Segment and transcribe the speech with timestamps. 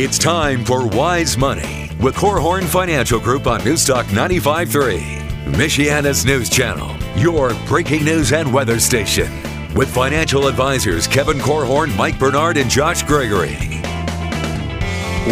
[0.00, 5.00] It's time for Wise Money with Korhorn Financial Group on Newstalk 95.3,
[5.54, 9.28] Michiana's news channel, your breaking news and weather station.
[9.74, 13.56] With financial advisors Kevin Korhorn, Mike Bernard, and Josh Gregory.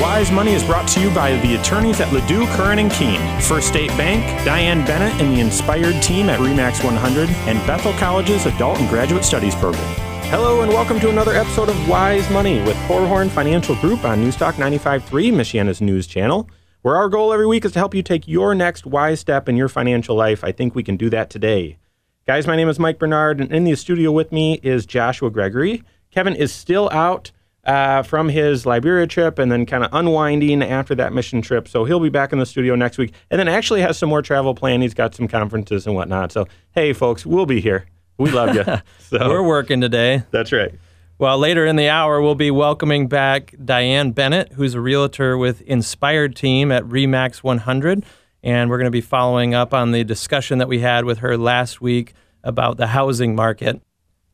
[0.01, 3.69] Wise Money is brought to you by the attorneys at Ledoux, Curran and Keene, First
[3.69, 8.81] State Bank, Diane Bennett and the Inspired team at Remax 100, and Bethel College's Adult
[8.81, 10.06] and Graduate Studies program.
[10.31, 14.55] Hello and welcome to another episode of Wise Money with Korhorn Financial Group on Newstalk
[14.55, 15.03] 95.3,
[15.33, 16.51] Michiana's news channel,
[16.83, 19.57] where our goal every week is to help you take your next wise step in
[19.57, 20.43] your financial life.
[20.43, 21.79] I think we can do that today.
[22.27, 25.85] Guys, my name is Mike Bernard, and in the studio with me is Joshua Gregory.
[26.11, 27.31] Kevin is still out
[27.63, 31.69] uh, from his Liberia trip and then kind of unwinding after that mission trip.
[31.69, 34.23] So he'll be back in the studio next week and then actually has some more
[34.23, 34.83] travel planned.
[34.83, 36.33] He's got some conferences and whatnot.
[36.33, 37.87] So, hey, folks, we'll be here.
[38.19, 38.65] We love you.
[39.07, 40.25] So We're working today.
[40.33, 40.75] That's right.
[41.17, 45.61] Well, later in the hour, we'll be welcoming back Diane Bennett, who's a realtor with
[45.63, 48.05] Inspired Team at Remax 100.
[48.43, 51.39] And we're going to be following up on the discussion that we had with her
[51.39, 53.81] last week about the housing market.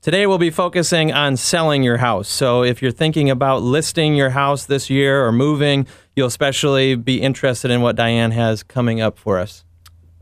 [0.01, 2.29] Today, we'll be focusing on selling your house.
[2.29, 5.87] So, if you're thinking about listing your house this year or moving,
[6.17, 9.65] you'll especially be interested in what Diane has coming up for us.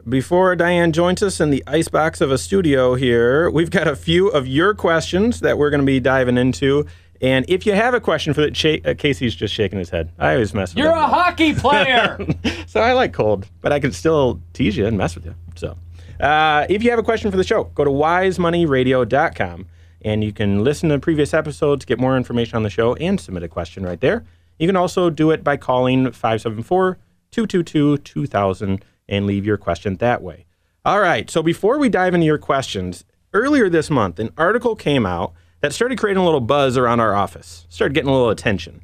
[0.09, 4.29] Before Diane joins us in the icebox of a studio here, we've got a few
[4.29, 6.87] of your questions that we're going to be diving into.
[7.21, 10.11] And if you have a question for the uh, Casey's just shaking his head.
[10.19, 12.19] I always mess with You're a hockey player.
[12.67, 15.35] so I like cold, but I can still tease you and mess with you.
[15.55, 15.77] So
[16.19, 19.67] uh, if you have a question for the show, go to wisemoneyradio.com
[20.03, 23.43] and you can listen to previous episodes, get more information on the show, and submit
[23.43, 24.25] a question right there.
[24.59, 26.97] You can also do it by calling 574
[27.33, 30.47] 222 2000 and leave your question that way.
[30.85, 35.05] All right, so before we dive into your questions, earlier this month, an article came
[35.05, 38.81] out that started creating a little buzz around our office, started getting a little attention.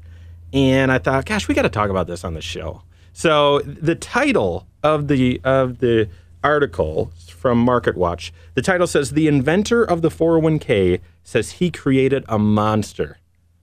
[0.53, 2.83] And I thought, gosh, we got to talk about this on the show.
[3.15, 6.11] So the title of the of the
[6.45, 8.31] article from MarketWatch.
[8.55, 13.19] The title says The inventor of the 401k says he created a monster.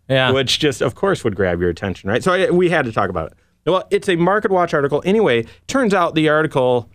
[0.10, 0.32] Yeah.
[0.32, 2.24] Which just, of course, would grab your attention, right?
[2.24, 3.38] So I, we had to talk about it.
[3.66, 5.02] Well, it's a MarketWatch article.
[5.06, 6.90] Anyway, turns out the article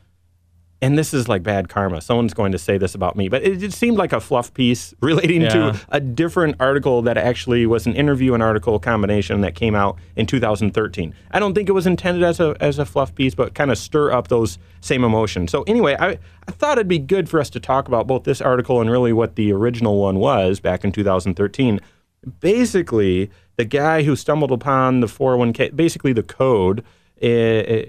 [0.80, 2.00] and this is like bad karma.
[2.00, 4.94] Someone's going to say this about me, but it, it seemed like a fluff piece
[5.00, 5.48] relating yeah.
[5.48, 9.98] to a different article that actually was an interview and article combination that came out
[10.16, 11.14] in 2013.
[11.30, 13.78] I don't think it was intended as a as a fluff piece, but kind of
[13.78, 15.50] stir up those same emotions.
[15.50, 18.40] So anyway, I I thought it'd be good for us to talk about both this
[18.40, 21.80] article and really what the original one was back in 2013.
[22.40, 26.84] Basically, the guy who stumbled upon the 401k, basically the code,
[27.20, 27.26] uh,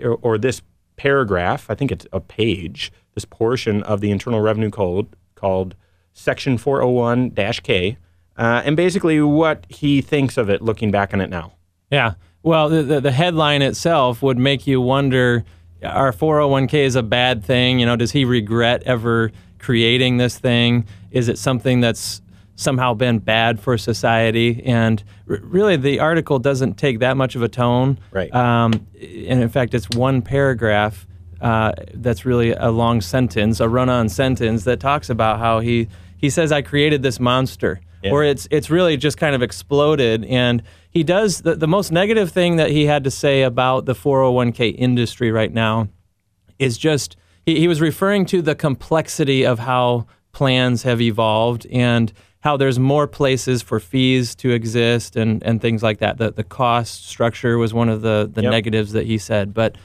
[0.03, 0.63] or, or this
[0.97, 5.75] paragraph, I think it's a page, this portion of the Internal Revenue Code called
[6.11, 7.31] Section 401
[7.63, 7.97] K,
[8.35, 11.53] uh, and basically what he thinks of it looking back on it now.
[11.91, 12.15] Yeah.
[12.41, 15.43] Well, the, the, headline itself would make you wonder
[15.83, 17.79] our 401k is a bad thing.
[17.79, 20.87] You know, does he regret ever creating this thing?
[21.11, 22.21] Is it something that's
[22.59, 24.61] somehow been bad for society.
[24.65, 27.99] And r- really, the article doesn't take that much of a tone.
[28.11, 28.33] Right.
[28.35, 31.07] Um, and in fact, it's one paragraph
[31.41, 35.87] uh, that's really a long sentence, a run-on sentence that talks about how he
[36.17, 38.11] he says, "I created this monster." Yeah.
[38.11, 42.31] Or it's it's really just kind of exploded, and he does the, the most negative
[42.31, 45.87] thing that he had to say about the 401k industry right now
[46.57, 47.15] is just
[47.45, 52.11] he, he was referring to the complexity of how plans have evolved and
[52.41, 56.17] how there's more places for fees to exist and, and things like that.
[56.17, 58.51] The, the cost structure was one of the, the yep.
[58.51, 59.53] negatives that he said.
[59.53, 59.77] But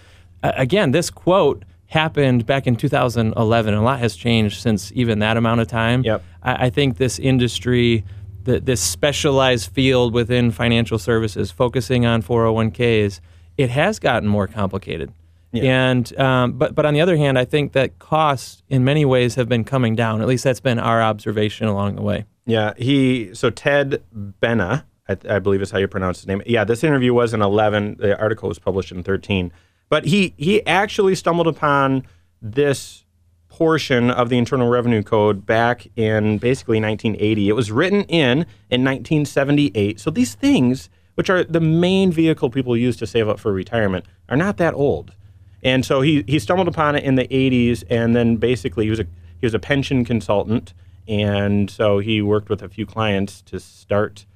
[0.42, 3.74] uh, again, this quote happened back in 2011.
[3.74, 6.02] A lot has changed since even that amount of time.
[6.04, 6.22] Yep.
[6.42, 8.04] I, I think this industry,
[8.44, 13.18] the, this specialized field within financial services, focusing on 401ks,
[13.56, 15.12] it has gotten more complicated.
[15.50, 15.90] Yeah.
[15.90, 19.36] And um, but but on the other hand, I think that costs in many ways
[19.36, 20.20] have been coming down.
[20.20, 22.24] At least that's been our observation along the way.
[22.46, 26.42] Yeah, he so Ted Benna, I, I, believe is how you pronounce his name.
[26.46, 27.96] Yeah, this interview was in 11.
[27.98, 29.50] The article was published in 13.
[29.88, 32.06] But he he actually stumbled upon
[32.42, 33.04] this
[33.48, 37.48] portion of the Internal Revenue Code back in basically 1980.
[37.48, 40.00] It was written in in 1978.
[40.00, 44.04] So these things, which are the main vehicle people use to save up for retirement,
[44.28, 45.14] are not that old.
[45.62, 49.00] And so he he stumbled upon it in the 80s, and then basically he was
[49.00, 49.06] a
[49.40, 50.74] he was a pension consultant
[51.06, 54.26] and so he worked with a few clients to start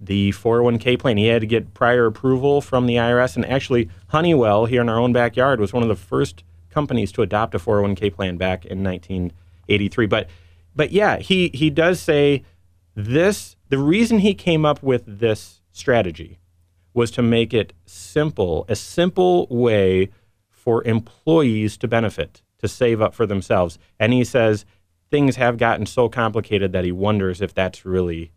[0.00, 1.16] the 401k plan.
[1.16, 3.36] He had to get prior approval from the IRS.
[3.36, 7.22] And actually, Honeywell here in our own backyard was one of the first companies to
[7.22, 10.06] adopt a 401k plan back in 1983.
[10.06, 10.28] But,
[10.74, 12.42] but yeah, he, he does say
[12.94, 16.38] this the reason he came up with this strategy
[16.94, 20.10] was to make it simple, a simple way
[20.50, 23.78] for employees to benefit, to save up for themselves.
[23.98, 24.66] And he says
[25.12, 28.32] things have gotten so complicated that he wonders if that's really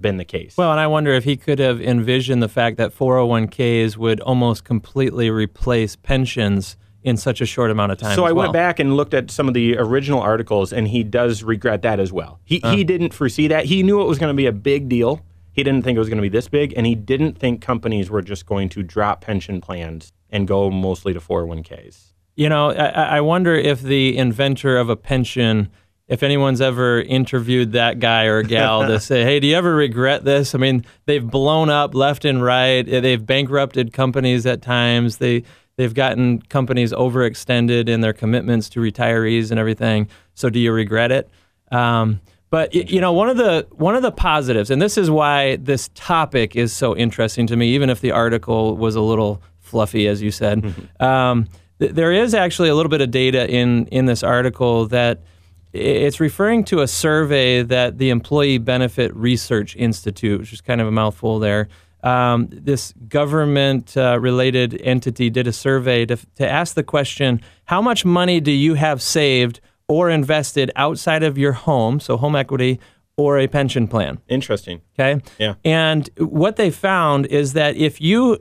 [0.00, 0.56] been the case.
[0.56, 4.64] Well, and I wonder if he could have envisioned the fact that 401ks would almost
[4.64, 8.16] completely replace pensions in such a short amount of time.
[8.16, 8.44] So I well.
[8.44, 12.00] went back and looked at some of the original articles, and he does regret that
[12.00, 12.40] as well.
[12.44, 12.74] He uh.
[12.74, 13.66] he didn't foresee that.
[13.66, 15.22] He knew it was going to be a big deal.
[15.52, 18.08] He didn't think it was going to be this big, and he didn't think companies
[18.08, 22.12] were just going to drop pension plans and go mostly to 401ks.
[22.36, 25.68] You know, I, I wonder if the inventor of a pension
[26.10, 30.24] if anyone's ever interviewed that guy or gal to say, hey, do you ever regret
[30.24, 30.56] this?
[30.56, 32.82] I mean, they've blown up left and right.
[32.82, 35.18] They've bankrupted companies at times.
[35.18, 35.44] They
[35.76, 40.08] they've gotten companies overextended in their commitments to retirees and everything.
[40.34, 41.30] So do you regret it?
[41.70, 42.20] Um,
[42.50, 45.90] but you know, one of the one of the positives, and this is why this
[45.94, 50.20] topic is so interesting to me, even if the article was a little fluffy, as
[50.20, 50.74] you said.
[51.00, 51.46] Um,
[51.78, 55.22] th- there is actually a little bit of data in in this article that
[55.72, 60.86] it's referring to a survey that the Employee Benefit Research Institute, which is kind of
[60.86, 61.68] a mouthful there,
[62.02, 67.82] um, this government uh, related entity did a survey to, to ask the question how
[67.82, 72.80] much money do you have saved or invested outside of your home, so home equity,
[73.16, 74.18] or a pension plan?
[74.28, 74.80] Interesting.
[74.98, 75.20] Okay.
[75.38, 75.54] Yeah.
[75.64, 78.38] And what they found is that if you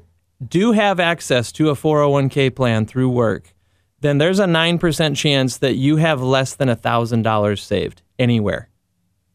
[0.48, 3.54] do have access to a 401k plan through work,
[4.02, 8.70] then there's a 9% chance that you have less than $1,000 saved anywhere.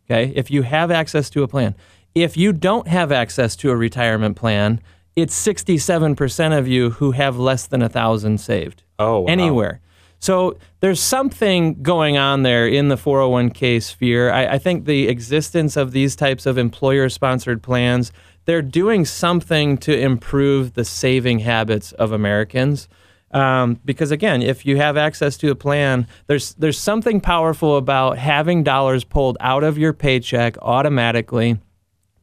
[0.07, 0.33] Okay?
[0.35, 1.75] If you have access to a plan.
[2.15, 4.81] If you don't have access to a retirement plan,
[5.17, 8.83] it's 67% of you who have less than 1000 saved.
[8.99, 9.27] Oh, wow.
[9.27, 9.81] Anywhere.
[10.19, 14.31] So there's something going on there in the 401k sphere.
[14.31, 18.11] I, I think the existence of these types of employer sponsored plans,
[18.47, 22.89] they're doing something to improve the saving habits of Americans.
[23.35, 28.17] Um, because again, if you have access to a plan, there's there's something powerful about
[28.17, 31.59] having dollars pulled out of your paycheck automatically,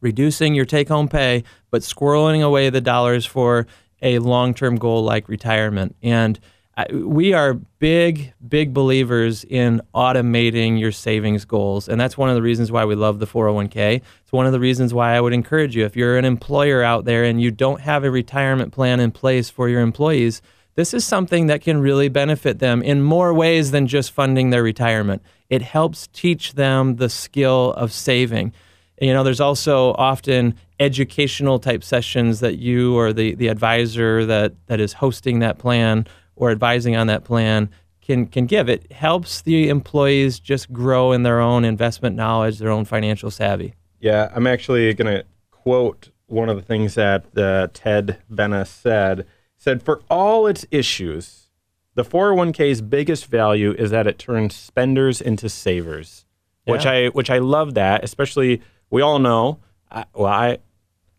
[0.00, 3.66] reducing your take-home pay, but squirreling away the dollars for
[4.00, 5.94] a long-term goal like retirement.
[6.02, 6.40] And
[6.76, 11.88] I, we are big, big believers in automating your savings goals.
[11.88, 14.00] And that's one of the reasons why we love the 401k.
[14.22, 17.04] It's one of the reasons why I would encourage you if you're an employer out
[17.04, 20.40] there and you don't have a retirement plan in place for your employees,
[20.74, 24.62] this is something that can really benefit them in more ways than just funding their
[24.62, 25.22] retirement.
[25.50, 28.52] It helps teach them the skill of saving.
[29.00, 34.54] You know, there's also often educational type sessions that you or the, the advisor that,
[34.66, 37.68] that is hosting that plan or advising on that plan
[38.00, 38.68] can, can give.
[38.68, 43.74] It helps the employees just grow in their own investment knowledge, their own financial savvy.
[44.00, 49.26] Yeah, I'm actually going to quote one of the things that uh, Ted Benna said
[49.62, 51.48] said for all its issues,
[51.94, 56.26] the 401k's biggest value is that it turns spenders into savers,
[56.66, 56.72] yeah.
[56.72, 58.02] which I which I love that.
[58.02, 58.60] Especially,
[58.90, 59.60] we all know.
[59.88, 60.58] I, well, I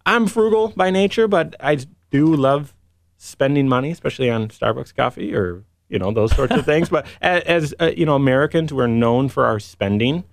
[0.05, 1.77] I'm frugal by nature, but I
[2.11, 2.75] do love
[3.15, 6.89] spending money, especially on Starbucks coffee or you know those sorts of things.
[6.91, 10.25] But as, as uh, you know, Americans, we're known for our spending,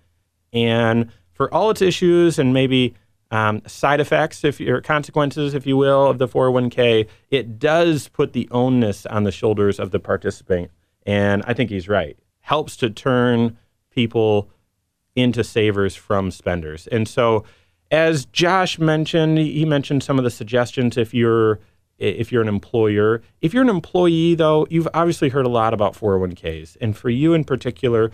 [0.53, 2.95] and for all its issues and maybe
[3.31, 8.33] um, side effects, if your consequences, if you will, of the 401k, it does put
[8.33, 10.71] the onus on the shoulders of the participant.
[11.07, 12.19] And I think he's right.
[12.41, 13.57] Helps to turn
[13.91, 14.51] people
[15.15, 16.87] into savers from spenders.
[16.89, 17.45] And so,
[17.91, 21.61] as Josh mentioned, he mentioned some of the suggestions if you're
[21.99, 23.23] if you're an employer.
[23.43, 26.79] If you're an employee, though, you've obviously heard a lot about 401ks.
[26.81, 28.11] And for you in particular,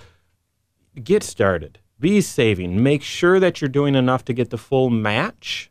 [1.03, 2.83] get started be saving.
[2.83, 5.71] Make sure that you're doing enough to get the full match.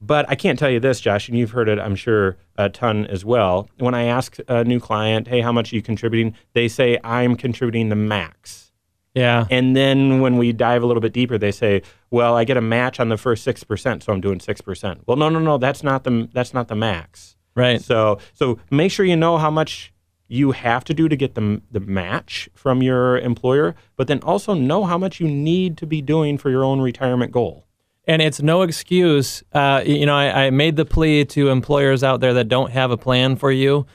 [0.00, 3.06] But I can't tell you this, Josh, and you've heard it, I'm sure, a ton
[3.06, 3.70] as well.
[3.78, 6.34] When I ask a new client, hey, how much are you contributing?
[6.52, 8.72] They say, I'm contributing the max.
[9.14, 9.46] Yeah.
[9.50, 12.60] And then when we dive a little bit deeper, they say, well, I get a
[12.60, 15.00] match on the first 6%, so I'm doing 6%.
[15.06, 17.36] Well, no, no, no, that's not the, that's not the max.
[17.54, 17.80] Right.
[17.80, 19.93] So, so make sure you know how much
[20.28, 24.54] you have to do to get the, the match from your employer, but then also
[24.54, 27.66] know how much you need to be doing for your own retirement goal.
[28.06, 29.42] And it's no excuse.
[29.52, 32.90] Uh, you know, I, I made the plea to employers out there that don't have
[32.90, 33.86] a plan for you,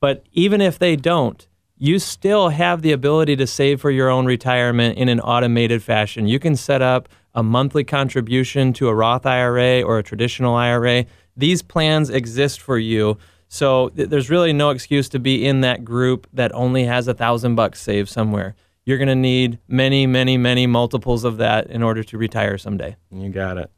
[0.00, 4.26] but even if they don't, you still have the ability to save for your own
[4.26, 6.26] retirement in an automated fashion.
[6.26, 11.04] You can set up a monthly contribution to a Roth IRA or a traditional IRA.
[11.36, 13.18] These plans exist for you
[13.54, 17.14] so th- there's really no excuse to be in that group that only has a
[17.14, 18.56] thousand bucks saved somewhere.
[18.84, 22.96] You're going to need many, many, many multiples of that in order to retire someday.
[23.12, 23.70] You got it.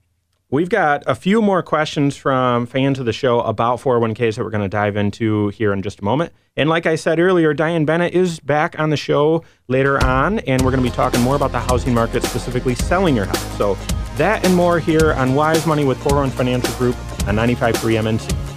[0.48, 4.50] We've got a few more questions from fans of the show about 401ks that we're
[4.50, 6.32] going to dive into here in just a moment.
[6.56, 10.62] And like I said earlier, Diane Bennett is back on the show later on, and
[10.62, 13.58] we're going to be talking more about the housing market, specifically selling your house.
[13.58, 13.74] So
[14.16, 16.96] that and more here on Wise Money with 401 Financial Group
[17.28, 18.55] on 95.3 MNC.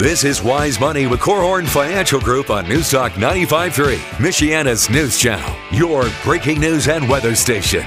[0.00, 6.08] This is Wise Money with Korhorn Financial Group on Newstalk 95.3, Michiana's news channel, your
[6.24, 7.82] breaking news and weather station.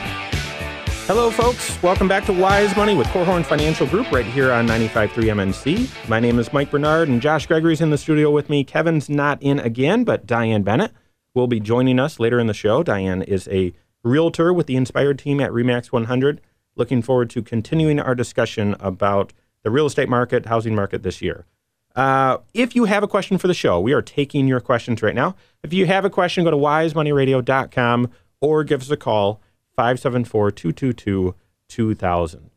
[1.08, 1.82] Hello, folks.
[1.82, 6.08] Welcome back to Wise Money with Korhorn Financial Group right here on 95.3 MNC.
[6.08, 8.63] My name is Mike Bernard, and Josh Gregory's in the studio with me.
[8.63, 10.91] Kevin's not in again, but Diane Bennett
[11.34, 12.84] will be joining us later in the show.
[12.84, 16.41] Diane is a realtor with the Inspired team at REMAX 100.
[16.75, 21.48] Looking forward to continuing our discussion about the real estate market, housing market this year.
[21.96, 25.16] Uh, if you have a question for the show, we are taking your questions right
[25.16, 25.36] now.
[25.64, 28.10] If you have a question, go to wisemoneyradio.com
[28.42, 29.42] or give us a call,
[29.76, 31.36] 574 222
[31.70, 32.50] 2000.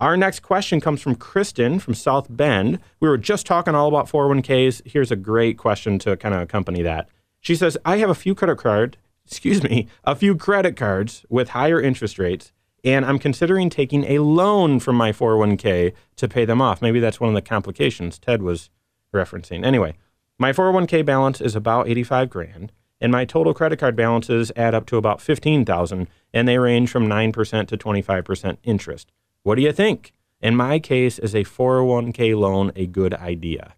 [0.00, 2.80] Our next question comes from Kristen from South Bend.
[3.00, 4.82] We were just talking all about 401ks.
[4.84, 7.08] Here's a great question to kind of accompany that.
[7.40, 8.96] She says, I have a few credit card,
[9.26, 12.52] excuse me, a few credit cards with higher interest rates,
[12.84, 16.82] and I'm considering taking a loan from my 401k to pay them off.
[16.82, 18.70] Maybe that's one of the complications Ted was
[19.14, 19.64] referencing.
[19.64, 19.94] Anyway,
[20.38, 24.86] my 401k balance is about 85 grand and my total credit card balances add up
[24.86, 29.12] to about 15,000 and they range from 9% to 25% interest.
[29.42, 30.12] What do you think?
[30.40, 33.74] In my case, is a 401k loan a good idea?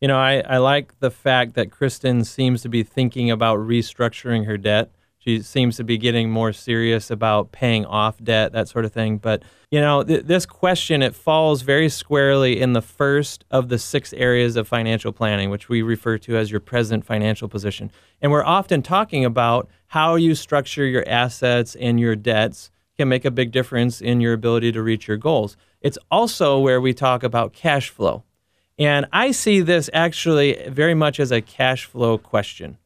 [0.00, 4.46] You know, I, I like the fact that Kristen seems to be thinking about restructuring
[4.46, 4.90] her debt.
[5.22, 9.18] She seems to be getting more serious about paying off debt, that sort of thing.
[9.18, 13.78] But, you know, th- this question, it falls very squarely in the first of the
[13.78, 17.90] six areas of financial planning, which we refer to as your present financial position.
[18.22, 23.26] And we're often talking about how you structure your assets and your debts can make
[23.26, 25.54] a big difference in your ability to reach your goals.
[25.82, 28.22] It's also where we talk about cash flow.
[28.78, 32.78] And I see this actually very much as a cash flow question.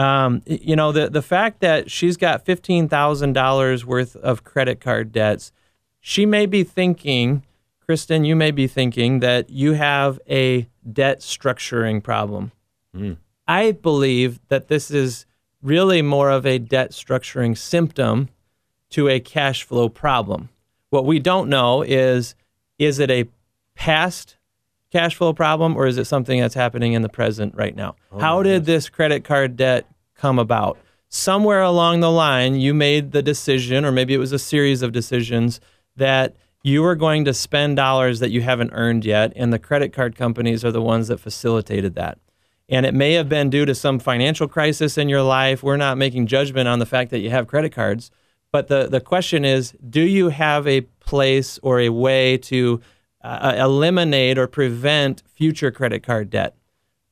[0.00, 5.52] Um, you know, the, the fact that she's got $15,000 worth of credit card debts,
[6.00, 7.44] she may be thinking,
[7.80, 12.50] Kristen, you may be thinking that you have a debt structuring problem.
[12.96, 13.18] Mm.
[13.46, 15.26] I believe that this is
[15.60, 18.30] really more of a debt structuring symptom
[18.88, 20.48] to a cash flow problem.
[20.88, 22.34] What we don't know is
[22.78, 23.28] is it a
[23.74, 24.36] past
[24.90, 27.96] cash flow problem or is it something that's happening in the present right now?
[28.12, 30.78] Oh, How did this credit card debt come about?
[31.08, 34.92] Somewhere along the line, you made the decision, or maybe it was a series of
[34.92, 35.60] decisions,
[35.96, 39.92] that you were going to spend dollars that you haven't earned yet, and the credit
[39.92, 42.18] card companies are the ones that facilitated that.
[42.68, 45.62] And it may have been due to some financial crisis in your life.
[45.62, 48.12] We're not making judgment on the fact that you have credit cards.
[48.52, 52.80] But the, the question is do you have a place or a way to
[53.22, 56.54] uh, eliminate or prevent future credit card debt.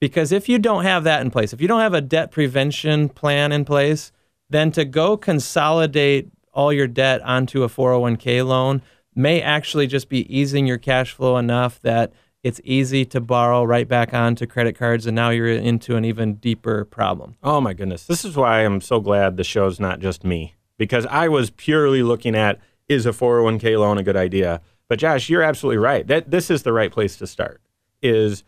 [0.01, 3.09] Because if you don't have that in place, if you don't have a debt prevention
[3.09, 4.13] plan in place,
[4.49, 8.83] then to go consolidate all your debt onto a 401k loan
[9.15, 12.13] may actually just be easing your cash flow enough that
[12.45, 16.35] it's easy to borrow right back onto credit cards and now you're into an even
[16.35, 17.37] deeper problem.
[17.43, 18.07] Oh my goodness.
[18.07, 22.03] This is why I'm so glad the show's not just me because I was purely
[22.03, 24.61] looking at is a 401k loan a good idea?
[24.89, 26.07] But Josh, you're absolutely right.
[26.07, 27.61] That this is the right place to start.
[28.03, 28.43] Is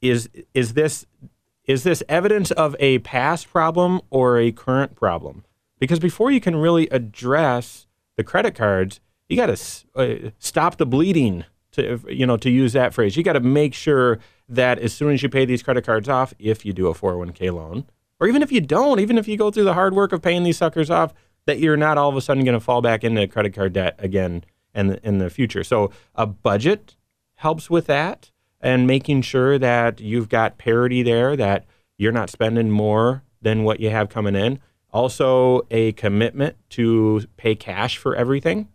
[0.00, 1.06] is is this
[1.64, 5.44] is this evidence of a past problem or a current problem?
[5.78, 7.86] Because before you can really address
[8.16, 9.56] the credit cards, you got to
[9.96, 11.44] uh, stop the bleeding.
[11.72, 15.10] To you know, to use that phrase, you got to make sure that as soon
[15.12, 17.86] as you pay these credit cards off, if you do a 401k loan,
[18.20, 20.42] or even if you don't, even if you go through the hard work of paying
[20.42, 21.14] these suckers off,
[21.46, 23.94] that you're not all of a sudden going to fall back into credit card debt
[23.98, 25.64] again the, in the future.
[25.64, 26.96] So a budget
[27.36, 31.66] helps with that and making sure that you've got parity there, that
[31.98, 34.60] you're not spending more than what you have coming in.
[34.90, 38.68] Also, a commitment to pay cash for everything,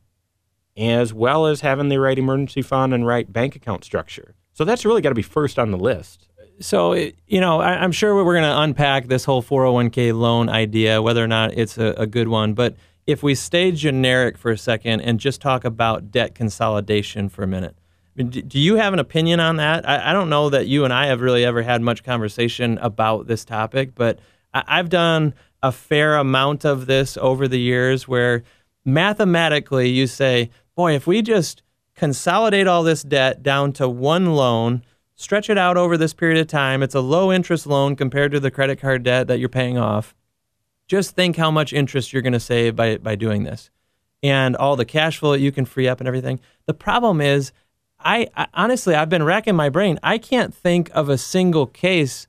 [0.76, 4.36] as well as having the right emergency fund and right bank account structure.
[4.54, 6.28] So that's really got to be first on the list.
[6.60, 11.02] So, you know, I, am sure we're going to unpack this whole 401k loan idea,
[11.02, 12.56] whether or not it's a, a good one.
[12.56, 12.76] But
[13.08, 17.48] if we stay generic for a second and just talk about debt consolidation for a
[17.48, 17.76] minute,
[18.16, 19.88] I mean, do you have an opinion on that?
[19.88, 23.28] I, I, don't know that you and I have really ever had much conversation about
[23.28, 24.20] this topic, but
[24.54, 25.34] I, I've done
[25.64, 28.44] a fair amount of this over the years where
[28.86, 31.64] mathematically you say, boy, if we just
[31.96, 34.84] consolidate all this debt down to one loan
[35.18, 36.82] stretch it out over this period of time.
[36.82, 40.16] It's a low interest loan compared to the credit card debt that you're paying off.
[40.88, 43.70] Just think how much interest you're going to save by, by doing this
[44.24, 46.40] and all the cash flow that you can free up and everything.
[46.66, 47.52] The problem is,
[48.00, 50.00] I, I honestly, I've been racking my brain.
[50.02, 52.28] I can't think of a single case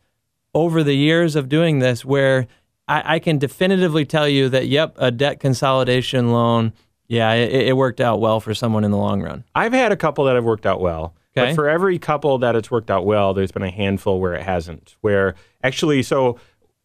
[0.54, 2.46] over the years of doing this where
[2.86, 6.72] I, I can definitively tell you that, yep, a debt consolidation loan,
[7.06, 9.44] yeah, it, it worked out well for someone in the long run.
[9.54, 11.14] I've had a couple that have worked out well.
[11.36, 11.50] Okay.
[11.50, 14.42] But for every couple that it's worked out well, there's been a handful where it
[14.42, 14.96] hasn't.
[15.02, 16.38] Where actually, so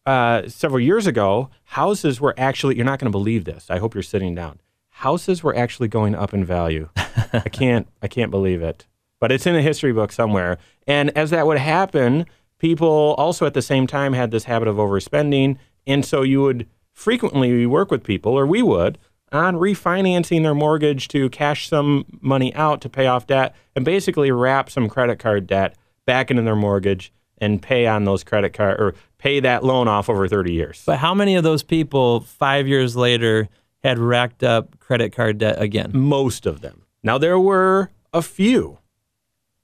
[0.06, 3.70] uh, several years ago, houses were actually, you're not going to believe this.
[3.70, 4.60] I hope you're sitting down.
[4.90, 6.88] Houses were actually going up in value.
[7.32, 8.86] I can't, I can't believe it.
[9.20, 10.58] But it's in a history book somewhere.
[10.86, 12.26] And as that would happen,
[12.58, 15.56] people also at the same time had this habit of overspending.
[15.86, 18.98] And so you would frequently work with people, or we would,
[19.32, 24.30] on refinancing their mortgage to cash some money out to pay off debt and basically
[24.30, 27.12] wrap some credit card debt back into their mortgage
[27.44, 30.82] and pay on those credit card or pay that loan off over 30 years.
[30.86, 33.48] But how many of those people five years later
[33.82, 35.90] had racked up credit card debt again?
[35.92, 36.86] Most of them.
[37.02, 38.78] Now there were a few.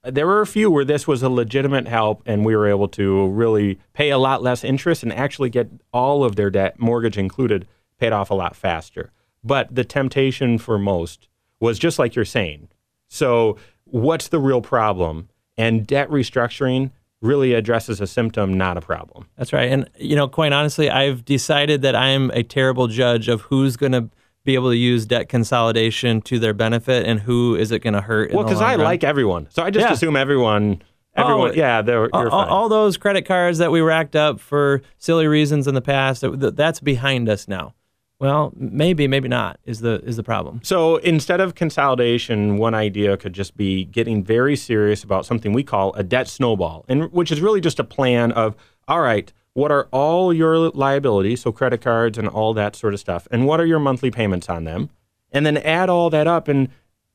[0.05, 3.29] There were a few where this was a legitimate help and we were able to
[3.29, 7.67] really pay a lot less interest and actually get all of their debt, mortgage included,
[7.99, 9.11] paid off a lot faster.
[9.43, 11.29] But the temptation for most
[11.61, 12.69] was just like you're saying.
[13.09, 15.29] So, what's the real problem?
[15.59, 16.91] And debt restructuring
[17.23, 19.27] really addresses a symptom, not a problem.
[19.37, 19.71] That's right.
[19.71, 23.93] And, you know, quite honestly, I've decided that I'm a terrible judge of who's going
[23.93, 24.09] to
[24.45, 28.01] be able to use debt consolidation to their benefit and who is it going to
[28.01, 28.33] hurt.
[28.33, 28.85] Well, because I run.
[28.85, 29.49] like everyone.
[29.51, 29.93] So I just Yeah.
[29.93, 30.81] assume everyone,
[31.15, 32.49] everyone, Oh, yeah, they're, all, you're all- fine.
[32.49, 36.57] all those credit cards that we racked up for silly reasons in the past, that-
[36.57, 37.75] that's behind us now.
[38.21, 40.61] Well, maybe, maybe not is the is the problem.
[40.63, 45.65] So instead of consolidation, one idea could just be getting very serious about something we
[45.65, 48.55] call a debt snowball, and which is really just a plan of
[48.87, 53.01] all right, what are all your liabilities, so credit cards and all that sort of
[53.01, 54.91] stuff, and what are your monthly payments on them,
[55.33, 56.69] and then add all that up and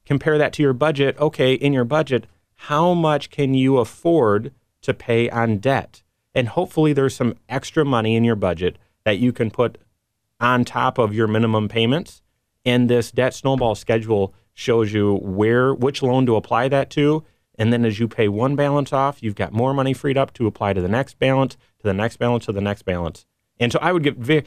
[0.06, 1.16] compare that to your budget.
[1.20, 6.02] Okay, in your budget, how much can you afford to pay on debt?
[6.34, 9.78] And hopefully, there's some extra money in your budget that you can put
[10.40, 12.22] on top of your minimum payments.
[12.66, 17.24] And this debt snowball schedule shows you where which loan to apply that to.
[17.58, 20.48] And then as you pay one balance off, you've got more money freed up to
[20.48, 23.26] apply to the next balance, to the next balance, to the next balance.
[23.60, 24.44] And so I would get very,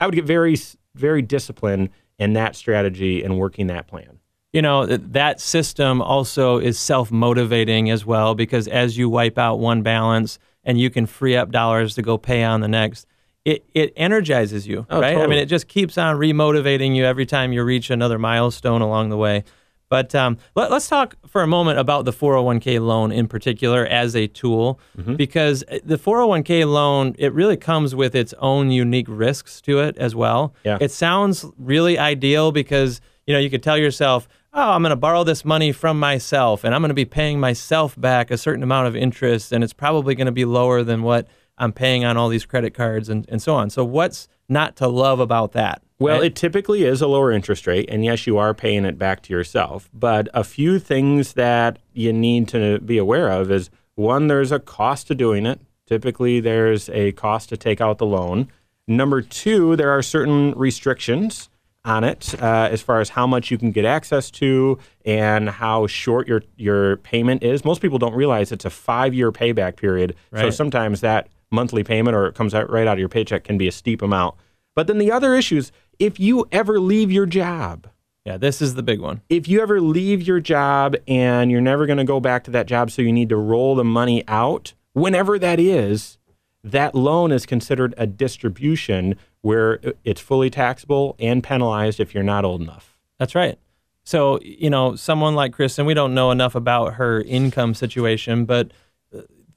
[0.00, 0.56] I would get very,
[0.94, 4.18] very disciplined in that strategy and working that plan.
[4.52, 9.82] you know that system also is self-motivating as well because as you wipe out one
[9.82, 13.06] balance and you can free up dollars to go pay on the next
[13.48, 15.16] it, it energizes you Oh, right?
[15.16, 19.08] I mean it just keeps on remotivating you every time you reach another milestone along
[19.10, 19.44] the way.
[19.90, 24.14] But um, let, us talk for a moment about the 401k loan in particular as
[24.14, 24.78] a tool.
[24.98, 25.16] Mm-hmm.
[25.16, 30.14] because the 401k loan it really comes with its own unique risks to it as
[30.14, 30.54] well.
[30.64, 30.76] Yeah.
[30.80, 34.96] it sounds really ideal because you know you could tell yourself oh i'm going to
[34.96, 38.62] borrow this money from myself and i'm going to be paying myself back a certain
[38.62, 42.16] amount of interest and it's probably going to be lower than what i'm paying on
[42.16, 45.82] all these credit cards and, and so on so what's not to love about that
[45.98, 46.24] Well, right?
[46.26, 49.32] it typically is a lower interest rate, and yes, you are paying it back to
[49.34, 49.90] yourself.
[49.92, 54.58] But a few things that you need to be aware of is one, there's a
[54.58, 55.60] cost to doing it.
[55.86, 58.48] Typically, there's a cost to take out the loan.
[58.86, 61.50] Number two, there are certain restrictions
[61.84, 65.86] on it uh, as far as how much you can get access to and how
[65.86, 67.64] short your your payment is.
[67.66, 70.14] Most people don't realize it's a five year payback period.
[70.34, 73.58] So sometimes that monthly payment or it comes out right out of your paycheck can
[73.58, 74.34] be a steep amount.
[74.74, 77.88] But then the other issue is if you ever leave your job,
[78.24, 81.86] yeah this is the big one if you ever leave your job and you're never
[81.86, 84.74] going to go back to that job, so you need to roll the money out,
[84.92, 86.18] whenever that is,
[86.62, 92.44] that loan is considered a distribution where it's fully taxable and penalized if you're not
[92.44, 92.98] old enough.
[93.18, 93.58] That's right.
[94.04, 98.72] So, you know, someone like Kristen, we don't know enough about her income situation, but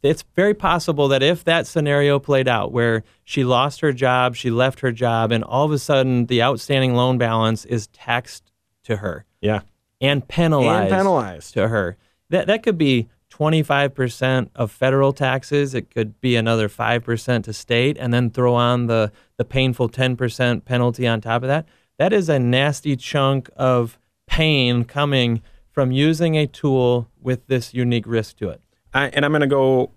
[0.03, 4.49] it's very possible that if that scenario played out where she lost her job, she
[4.49, 8.51] left her job, and all of a sudden the outstanding loan balance is taxed
[8.83, 9.61] to her Yeah.
[9.99, 11.53] and penalized, And penalized.
[11.53, 11.97] to her,
[12.29, 15.73] that, that could be 25% of federal taxes.
[15.73, 20.65] It could be another 5% to state, and then throw on the, the painful 10%
[20.65, 21.65] penalty on top of that.
[21.97, 28.05] That is a nasty chunk of pain coming from using a tool with this unique
[28.07, 28.61] risk to it.
[28.93, 29.91] I, and I'm going to go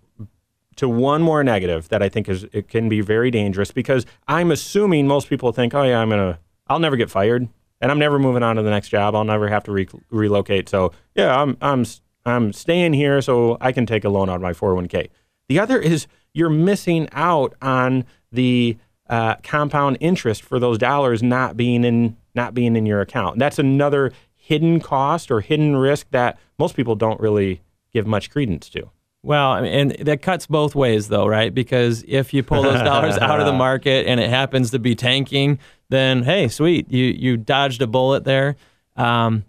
[0.77, 4.51] to one more negative that I think is it can be very dangerous because I'm
[4.51, 7.49] assuming most people think, oh yeah, I'm gonna, I'll never get fired,
[7.81, 9.15] and I'm never moving on to the next job.
[9.15, 10.69] I'll never have to re- relocate.
[10.69, 11.85] So yeah, I'm I'm
[12.27, 15.11] I'm staying here so I can take a loan out of my 401k.
[15.49, 18.77] The other is you're missing out on the
[19.09, 23.39] uh, compound interest for those dollars not being in not being in your account.
[23.39, 27.63] That's another hidden cost or hidden risk that most people don't really
[27.95, 28.91] give much credence to.
[29.23, 31.55] Well, and that cuts both ways, though, right?
[31.55, 34.95] Because if you pull those dollars out of the market and it happens to be
[34.95, 38.57] tanking, then hey, sweet, you you dodged a bullet there.
[38.97, 39.45] Um,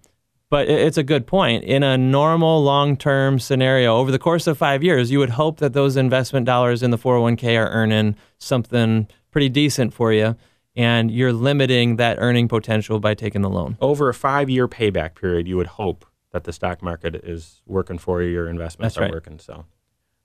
[0.50, 1.66] but it's a good point.
[1.66, 5.58] In a normal long term scenario, over the course of five years, you would hope
[5.58, 10.38] that those investment dollars in the 401k are earning something pretty decent for you.
[10.78, 13.78] And you're limiting that earning potential by taking the loan.
[13.82, 17.98] Over a five year payback period, you would hope that the stock market is working
[17.98, 19.10] for you, your investments That's right.
[19.10, 19.40] are working.
[19.40, 19.64] So,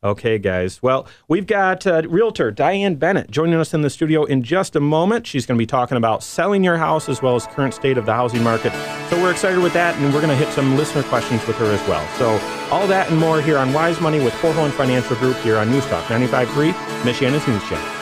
[0.02, 0.82] okay, guys.
[0.82, 4.80] Well, we've got uh, realtor Diane Bennett joining us in the studio in just a
[4.80, 5.24] moment.
[5.24, 8.06] She's going to be talking about selling your house as well as current state of
[8.06, 8.72] the housing market.
[9.08, 11.66] So we're excited with that, and we're going to hit some listener questions with her
[11.66, 12.04] as well.
[12.18, 12.30] So
[12.74, 15.84] all that and more here on Wise Money with Korhorn Financial Group here on News
[15.84, 17.99] Newstalk 95.3, Michiana's News Channel.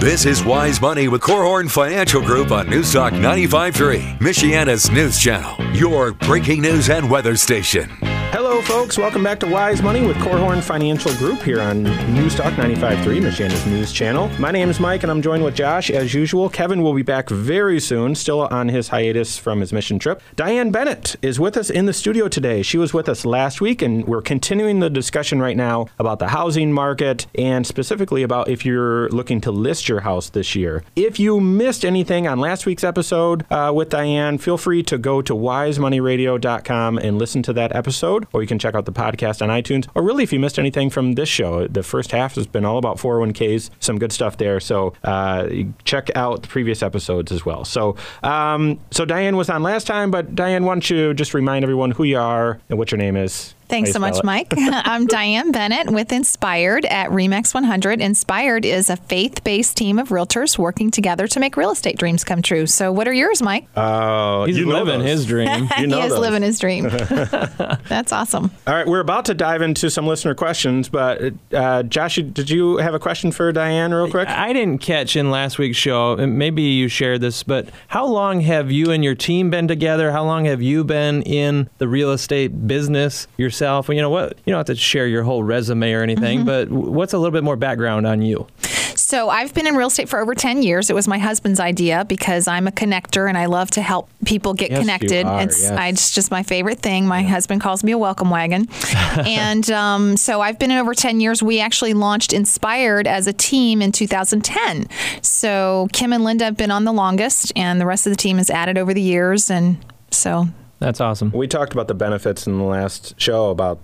[0.00, 6.12] This is Wise Money with Korhorn Financial Group on Newstalk 95.3, Michiana's news channel, your
[6.12, 7.90] breaking news and weather station.
[8.30, 8.98] Hello, folks.
[8.98, 13.90] Welcome back to Wise Money with Korhorn Financial Group here on Newstalk 95.3, Michiana's news
[13.90, 14.28] channel.
[14.38, 16.50] My name is Mike, and I'm joined with Josh as usual.
[16.50, 20.20] Kevin will be back very soon, still on his hiatus from his mission trip.
[20.36, 22.60] Diane Bennett is with us in the studio today.
[22.62, 26.28] She was with us last week, and we're continuing the discussion right now about the
[26.28, 30.84] housing market and specifically about if you're looking to list house this year.
[30.94, 35.22] If you missed anything on last week's episode uh, with Diane, feel free to go
[35.22, 39.48] to wisemoneyradio.com and listen to that episode or you can check out the podcast on
[39.48, 39.88] iTunes.
[39.94, 42.78] Or really, if you missed anything from this show, the first half has been all
[42.78, 44.60] about 401ks, some good stuff there.
[44.60, 45.48] So uh,
[45.84, 47.64] check out the previous episodes as well.
[47.64, 51.64] So, um, so Diane was on last time, but Diane, why don't you just remind
[51.64, 53.54] everyone who you are and what your name is?
[53.68, 54.52] Thanks so much, Mike.
[54.56, 58.00] I'm Diane Bennett with Inspired at Remax 100.
[58.00, 62.24] Inspired is a faith based team of realtors working together to make real estate dreams
[62.24, 62.66] come true.
[62.66, 63.66] So, what are yours, Mike?
[63.76, 65.68] Oh, He's living his dream.
[65.78, 66.18] You know he is those.
[66.20, 66.84] living his dream.
[67.88, 68.50] That's awesome.
[68.66, 72.78] All right, we're about to dive into some listener questions, but uh, Josh, did you
[72.78, 74.28] have a question for Diane, real quick?
[74.28, 78.40] I didn't catch in last week's show, and maybe you shared this, but how long
[78.40, 80.10] have you and your team been together?
[80.10, 83.57] How long have you been in the real estate business yourself?
[83.66, 84.38] Well, you know what?
[84.44, 87.44] You don't have to share your whole resume or anything, but what's a little bit
[87.44, 88.46] more background on you?
[88.94, 90.90] So, I've been in real estate for over 10 years.
[90.90, 94.54] It was my husband's idea because I'm a connector and I love to help people
[94.54, 95.24] get Yes, connected.
[95.24, 95.70] are, it's, yes.
[95.70, 97.06] I, it's just my favorite thing.
[97.06, 98.66] My husband calls me a welcome wagon.
[99.24, 101.42] and um, so, I've been in over 10 years.
[101.42, 104.88] We actually launched Inspired as a team in 2010.
[105.22, 108.36] So, Kim and Linda have been on the longest, and the rest of the team
[108.38, 109.48] has added over the years.
[109.48, 109.78] And
[110.10, 111.32] so, That's awesome.
[111.32, 113.80] We talked about the benefits in the last show about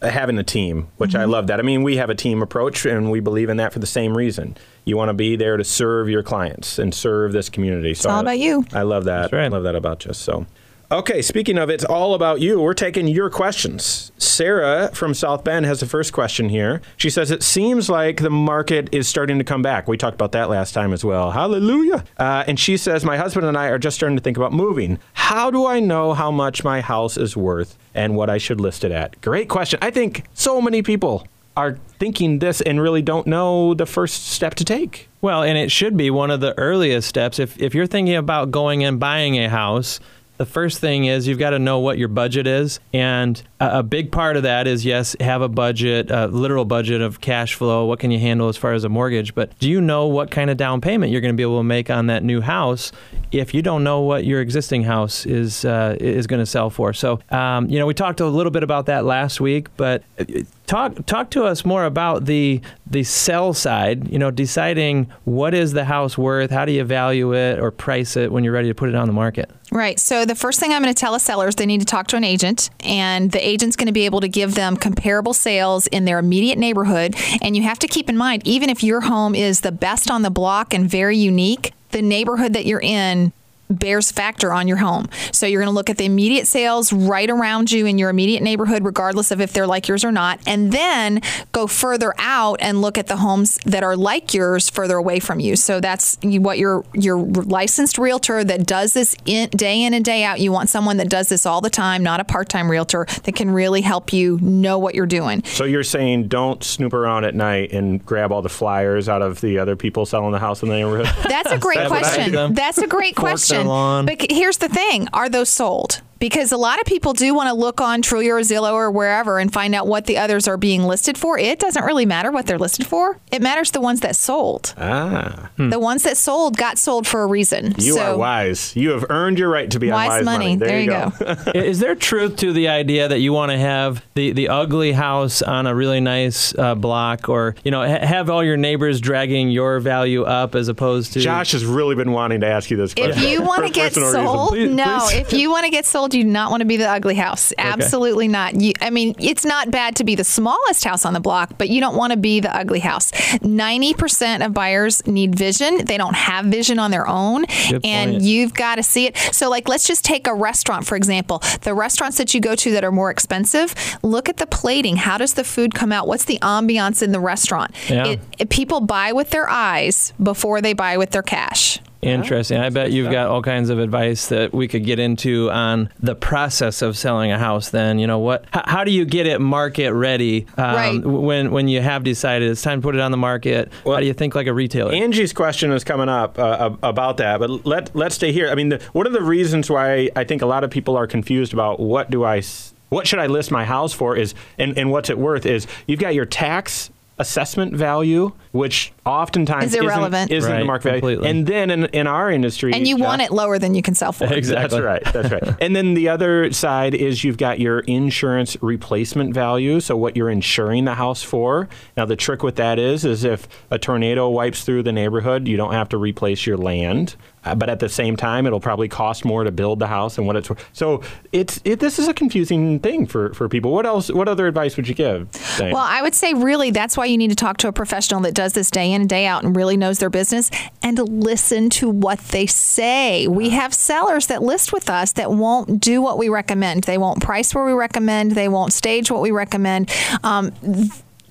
[0.00, 1.30] having a team, which I mm-hmm.
[1.30, 1.60] love that.
[1.60, 4.16] I mean, we have a team approach and we believe in that for the same
[4.16, 4.56] reason.
[4.84, 7.92] You want to be there to serve your clients and serve this community.
[7.92, 8.64] It's all about you.
[8.72, 9.32] I love that.
[9.32, 9.44] Right.
[9.44, 10.12] I love that about you.
[10.12, 10.46] So,
[10.92, 14.12] okay, speaking of it's all about you, we're taking your questions.
[14.18, 16.82] Sarah from South Bend has the first question here.
[16.96, 19.88] She says, It seems like the market is starting to come back.
[19.88, 21.30] We talked about that last time as well.
[21.30, 22.04] Hallelujah.
[22.18, 24.98] Uh, and she says, My husband and I are just starting to think about moving.
[25.14, 28.84] How do I know how much my house is worth and what I should list
[28.84, 29.20] it at?
[29.22, 29.78] Great question.
[29.82, 31.26] I think so many people
[31.56, 35.08] are thinking this and really don't know the first step to take.
[35.20, 37.38] Well, and it should be one of the earliest steps.
[37.38, 40.00] If, if you're thinking about going and buying a house,
[40.42, 42.80] the first thing is you've got to know what your budget is.
[42.92, 47.00] And a, a big part of that is, yes, have a budget, a literal budget
[47.00, 47.84] of cash flow.
[47.84, 49.36] What can you handle as far as a mortgage?
[49.36, 51.64] But do you know what kind of down payment you're going to be able to
[51.64, 52.90] make on that new house
[53.30, 56.92] if you don't know what your existing house is, uh, is going to sell for?
[56.92, 60.24] So, um, you know, we talked a little bit about that last week, but uh,
[60.66, 65.72] talk talk to us more about the the sell side you know deciding what is
[65.72, 68.74] the house worth how do you value it or price it when you're ready to
[68.74, 69.98] put it on the market Right.
[69.98, 72.06] So the first thing I'm going to tell a seller is they need to talk
[72.08, 75.86] to an agent, and the agent's going to be able to give them comparable sales
[75.86, 77.16] in their immediate neighborhood.
[77.40, 80.20] And you have to keep in mind, even if your home is the best on
[80.20, 83.32] the block and very unique, the neighborhood that you're in
[83.72, 85.08] bears factor on your home.
[85.32, 88.42] So you're going to look at the immediate sales right around you in your immediate
[88.42, 91.20] neighborhood, regardless of if they're like yours or not, and then
[91.52, 95.40] go further out and look at the homes that are like yours further away from
[95.40, 95.56] you.
[95.56, 100.24] So that's what your your licensed realtor that does this in, day in and day
[100.24, 100.40] out.
[100.40, 103.50] You want someone that does this all the time, not a part-time realtor that can
[103.50, 105.42] really help you know what you're doing.
[105.44, 109.40] So you're saying don't snoop around at night and grab all the flyers out of
[109.40, 111.06] the other people selling the house in the neighborhood?
[111.28, 112.54] That's a great That's question.
[112.54, 113.61] That's a great question.
[114.06, 116.02] But here's the thing: Are those sold?
[116.22, 119.40] Because a lot of people do want to look on Trulia or Zillow or wherever
[119.40, 121.36] and find out what the others are being listed for.
[121.36, 123.18] It doesn't really matter what they're listed for.
[123.32, 124.72] It matters the ones that sold.
[124.78, 127.74] ah, The ones that sold got sold for a reason.
[127.76, 128.76] you so, are wise.
[128.76, 130.54] You have earned your right to be on Wise wise money.
[130.54, 131.50] There, There you you go.
[131.56, 135.42] Is there truth to the idea that you want to have the, the ugly house
[135.42, 139.50] on a really nice uh, block, or you know, ha- have all your neighbors dragging
[139.50, 142.94] your value up as opposed to Josh has really been wanting to ask you this
[142.94, 143.10] question.
[143.24, 144.24] If you want to get personal reasons.
[144.28, 144.98] sold, Please- no.
[145.08, 145.16] please.
[145.18, 147.52] If you want to get sold, you do not want to be the ugly house.
[147.58, 148.54] Absolutely not.
[148.60, 151.68] You, I mean, it's not bad to be the smallest house on the block, but
[151.68, 153.10] you don't want to be the ugly house.
[153.42, 155.84] Ninety percent of buyers need vision.
[155.84, 158.22] They don't have vision on their own, Good and point.
[158.22, 159.16] you've got to see it.
[159.16, 161.42] So, like, let's just take a restaurant for example.
[161.62, 164.96] The restaurants that you go to that are more expensive, look at the plating.
[164.96, 166.06] How does the food come out?
[166.06, 167.74] What's the ambiance in the restaurant?
[167.88, 168.06] Yeah.
[168.06, 171.78] It, it- people buy with their eyes before they buy with their cash.
[172.02, 172.58] Interesting.
[172.58, 176.16] I bet you've got all kinds of advice that we could get into on the
[176.16, 177.70] process of selling a house.
[177.70, 178.44] Then you know what?
[178.52, 180.46] How, how do you get it market ready?
[180.56, 181.04] Um, Right.
[181.04, 184.06] When when you have decided it's time to put it on the market, how do
[184.06, 184.92] you think like a retailer?
[184.92, 188.48] Angie's question is coming up uh, about that, but let let's stay here.
[188.50, 191.06] I mean, the, one of the reasons why I think a lot of people are
[191.06, 192.42] confused about what do I
[192.88, 196.00] what should I list my house for is, and, and what's it worth is you've
[196.00, 196.90] got your tax
[197.22, 200.30] assessment value, which oftentimes Is isn't- irrelevant.
[200.30, 201.28] isn't, the Right, market value, completely.
[201.30, 203.94] and then in, in our industry, And you Josh- want it lower than you can
[203.94, 204.24] sell for.
[204.32, 204.80] Exactly.
[204.80, 205.12] that's right.
[205.14, 205.56] That's right.
[205.60, 209.80] and then the other side is you've got your insurance replacement value.
[209.80, 211.68] So what you're insuring the house for.
[211.96, 215.56] Now the trick with that is, is if a tornado wipes through the neighborhood, you
[215.56, 217.14] don't have to replace your land.
[217.44, 220.26] Uh, but at the same time, it'll probably cost more to build the house and
[220.26, 220.64] what it's worth.
[220.72, 221.02] So
[221.32, 223.72] it's it, this is a confusing thing for, for people.
[223.72, 224.10] What else?
[224.10, 225.30] What other advice would you give?
[225.58, 225.72] Diane?
[225.72, 228.34] Well, I would say really that's why you need to talk to a professional that
[228.34, 230.50] does this day in and day out and really knows their business
[230.82, 233.26] and listen to what they say.
[233.26, 236.84] We have sellers that list with us that won't do what we recommend.
[236.84, 238.32] They won't price where we recommend.
[238.32, 239.90] They won't stage what we recommend.
[240.22, 240.52] Um,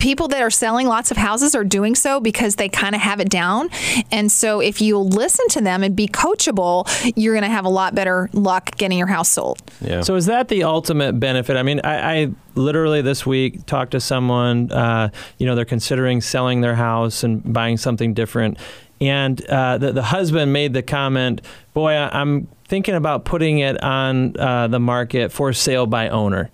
[0.02, 3.20] people that are selling lots of houses are doing so because they kind of have
[3.20, 3.70] it down.
[4.12, 7.70] And so if you listen to them and be coachable, you're going to have a
[7.70, 9.62] lot better luck getting your house sold.
[9.80, 10.02] yeah.
[10.02, 11.56] So is that the ultimate benefit?
[11.56, 14.72] I mean, I, I literally this week talked to someone.
[14.72, 18.58] Uh, you know, they're considering selling their house and buying something different,
[19.00, 21.42] and uh, the the husband made the comment,
[21.74, 26.50] "Boy, I, I'm thinking about putting it on uh, the market for sale by owner."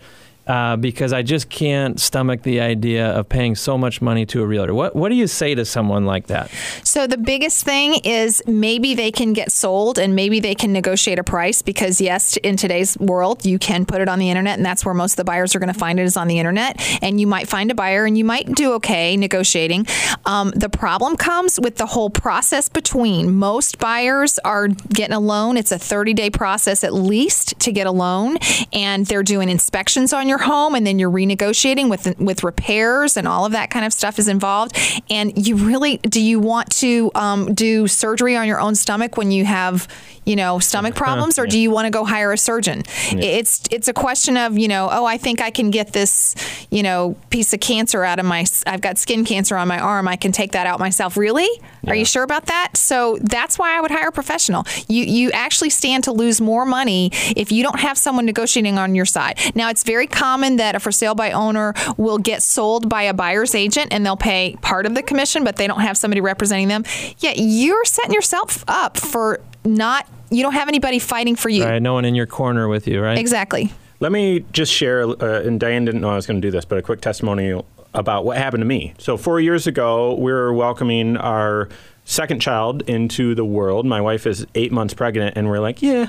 [0.47, 4.47] Uh, because I just can't stomach the idea of paying so much money to a
[4.47, 4.73] realtor.
[4.73, 6.49] What What do you say to someone like that?
[6.83, 11.19] So the biggest thing is maybe they can get sold and maybe they can negotiate
[11.19, 14.65] a price because yes, in today's world, you can put it on the internet and
[14.65, 16.81] that's where most of the buyers are going to find it is on the internet.
[17.03, 19.85] And you might find a buyer and you might do okay negotiating.
[20.25, 23.35] Um, the problem comes with the whole process between.
[23.35, 25.57] Most buyers are getting a loan.
[25.57, 28.37] It's a 30 day process at least to get a loan,
[28.71, 33.27] and they're doing inspections on your home, and then you're renegotiating with with repairs and
[33.27, 34.77] all of that kind of stuff is involved.
[35.09, 39.31] And you really do you want to um, do surgery on your own stomach when
[39.31, 39.87] you have
[40.25, 42.83] you know stomach problems, or do you want to go hire a surgeon?
[43.11, 46.35] It's it's a question of you know oh I think I can get this
[46.69, 50.07] you know piece of cancer out of my I've got skin cancer on my arm
[50.07, 51.17] I can take that out myself.
[51.17, 51.49] Really?
[51.87, 52.75] Are you sure about that?
[52.75, 54.65] So that's why I would hire a professional.
[54.87, 58.95] You you actually stand to lose more money if you don't have someone negotiating on
[58.95, 59.39] your side.
[59.55, 63.13] Now it's very common that a for sale by owner will get sold by a
[63.13, 66.67] buyer's agent and they'll pay part of the commission, but they don't have somebody representing
[66.67, 66.83] them.
[67.19, 71.63] Yet you're setting yourself up for not you don't have anybody fighting for you.
[71.63, 73.17] Right, no one in your corner with you, right?
[73.17, 73.71] Exactly.
[73.99, 76.65] Let me just share, uh, and Diane didn't know I was going to do this,
[76.65, 77.65] but a quick testimonial
[77.97, 78.93] about what happened to me.
[78.97, 81.67] So, four years ago, we were welcoming our
[82.05, 83.85] second child into the world.
[83.85, 86.07] My wife is eight months pregnant, and we're like, yeah,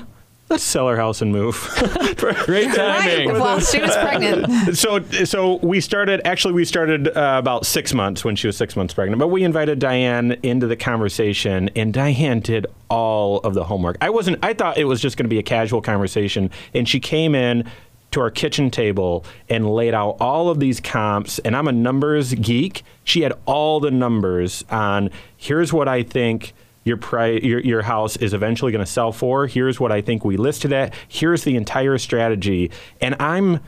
[0.49, 1.55] let's sell our house and move.
[2.15, 2.75] Great Right.
[2.75, 3.33] timing.
[3.33, 4.77] Well, she was pregnant.
[4.77, 6.21] so, so we started.
[6.25, 9.19] Actually, we started uh, about six months when she was six months pregnant.
[9.19, 13.97] But we invited Diane into the conversation, and Diane did all of the homework.
[13.99, 14.39] I wasn't.
[14.43, 17.69] I thought it was just going to be a casual conversation, and she came in
[18.11, 21.39] to our kitchen table and laid out all of these comps.
[21.39, 22.83] And I'm a numbers geek.
[23.03, 25.11] She had all the numbers on.
[25.37, 29.47] Here's what I think your, pri- your your house is eventually going to sell for.
[29.47, 30.93] Here's what I think we listed at.
[31.07, 33.59] Here's the entire strategy, and I'm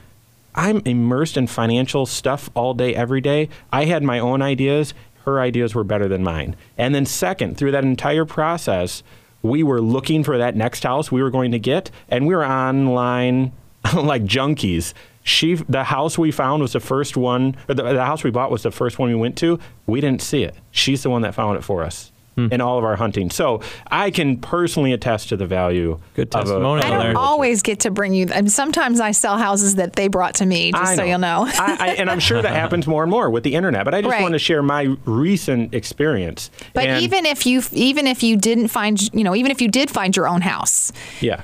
[0.56, 3.50] I'm immersed in financial stuff all day, every day.
[3.72, 4.94] I had my own ideas.
[5.26, 6.56] Her ideas were better than mine.
[6.78, 9.04] And then, second, through that entire process,
[9.44, 12.46] we were looking for that next house we were going to get, and we were
[12.46, 13.52] online
[13.96, 14.94] like junkies.
[15.24, 18.50] She, the house we found was the first one, or the, the house we bought
[18.50, 19.60] was the first one we went to.
[19.86, 20.56] We didn't see it.
[20.72, 22.48] She's the one that found it for us hmm.
[22.52, 23.30] in all of our hunting.
[23.30, 26.00] So I can personally attest to the value.
[26.16, 27.20] Good of a- testimonial I of a don't realtor.
[27.20, 28.28] always get to bring you.
[28.34, 31.46] And sometimes I sell houses that they brought to me, just so you'll know.
[31.48, 33.86] I, I, and I'm sure that happens more and more with the internet.
[33.86, 34.22] But I just Right.
[34.24, 36.50] want to share my recent experience.
[36.74, 39.68] But And- even if you even if you didn't find you know even if you
[39.68, 41.44] did find your own house, yeah, I-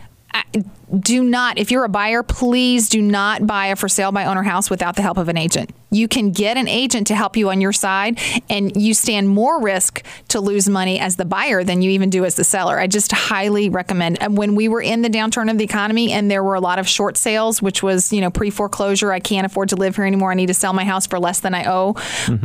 [1.00, 4.44] do not if you're a buyer please do not buy a for sale by owner
[4.44, 5.70] house without the help of an agent.
[5.90, 8.20] You can get an agent to help you on your side
[8.50, 12.26] and you stand more risk to lose money as the buyer than you even do
[12.26, 12.80] as the seller.
[12.80, 14.22] I just highly recommend.
[14.22, 16.80] And when we were in the downturn of the economy and there were a lot
[16.80, 20.32] of short sales which was you know pre-foreclosure i can't afford to live here anymore.
[20.32, 21.96] I need to sell my house for less than i owe.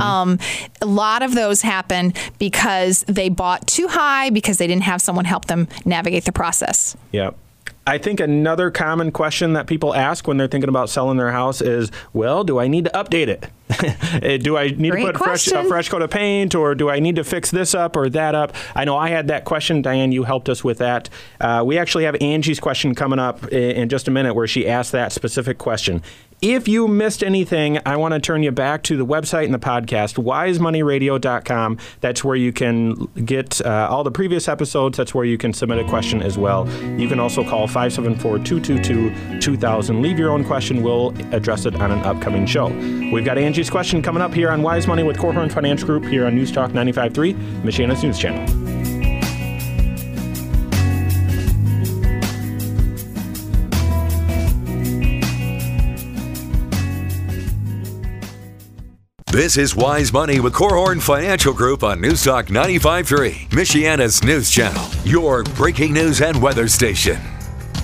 [0.02, 0.38] Um,
[0.81, 5.24] a lot of those happen because they bought too high because they didn't have someone
[5.24, 6.96] help them navigate the process.
[7.12, 7.31] Yeah.
[7.86, 11.60] I think another common question that people ask when they're thinking about selling their house
[11.60, 13.48] is, well, do I need to update it?
[14.22, 16.90] Eh, do I need Great to put fresh, a fresh coat of paint or do
[16.90, 18.54] I need to fix this up or that up?
[18.76, 19.80] I know I had that question.
[19.82, 21.08] Diane, you helped us with that.
[21.40, 24.68] Uh, we actually have Angie's question coming up i- in just a minute where she
[24.68, 26.02] asked that specific question.
[26.42, 29.61] If you missed anything, I want to turn you back to the website and the
[29.61, 31.78] podcast, wisemoneyradio.com.
[32.00, 34.98] That's where you can get uh, all the previous episodes.
[34.98, 36.68] That's where you can submit a question as well.
[36.98, 40.02] You can also call 574 222 2000.
[40.02, 40.83] Leave your own question.
[40.83, 42.70] We'll address it on an upcoming show.
[43.12, 46.26] We've got Angie's question coming up here on Wise Money with Korhorn Finance Group here
[46.26, 48.71] on News Talk 95.3, Michiana's News Channel.
[59.32, 64.84] This is Wise Money with Korhorn Financial Group on News Talk 95.3, Michiana's news channel,
[65.04, 67.18] your breaking news and weather station.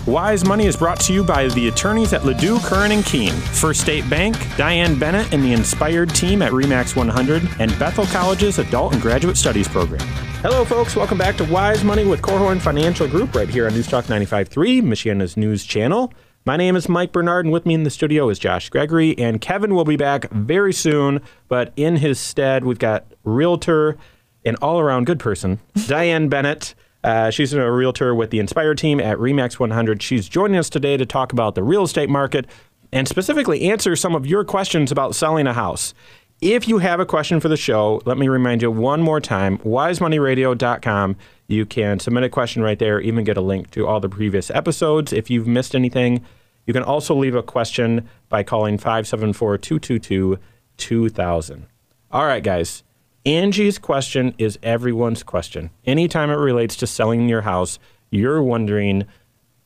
[0.04, 3.80] Wise Money is brought to you by the attorneys at Ledoux, Curran and Keene, First
[3.80, 8.92] State Bank, Diane Bennett and the Inspired team at Remax 100, and Bethel College's Adult
[8.92, 10.06] and Graduate Studies program.
[10.42, 10.96] Hello, folks.
[10.96, 14.82] Welcome back to Wise Money with Korhorn Financial Group right here on News Talk 95.3,
[14.82, 16.12] Michiana's news channel.
[16.44, 19.40] My name is Mike Bernard, and with me in the studio is Josh Gregory, and
[19.40, 21.20] Kevin will be back very soon.
[21.48, 23.98] But in his stead, we've got realtor
[24.46, 26.74] and all-around good person, Diane Bennett.
[27.05, 30.03] Uh, she's a realtor with the Inspire team at Remax 100.
[30.03, 32.46] She's joining us today to talk about the real estate market
[32.92, 35.92] and specifically answer some of your questions about selling a house.
[36.40, 39.59] If you have a question for the show, let me remind you one more time
[39.59, 41.16] wisemoneyradio.com.
[41.48, 44.48] You can submit a question right there, even get a link to all the previous
[44.51, 45.12] episodes.
[45.12, 46.24] If you've missed anything,
[46.64, 50.38] you can also leave a question by calling 574 222
[50.77, 51.66] 2000.
[52.12, 52.85] All right, guys.
[53.27, 55.70] Angie's question is everyone's question.
[55.87, 59.07] Anytime it relates to selling your house, you're wondering,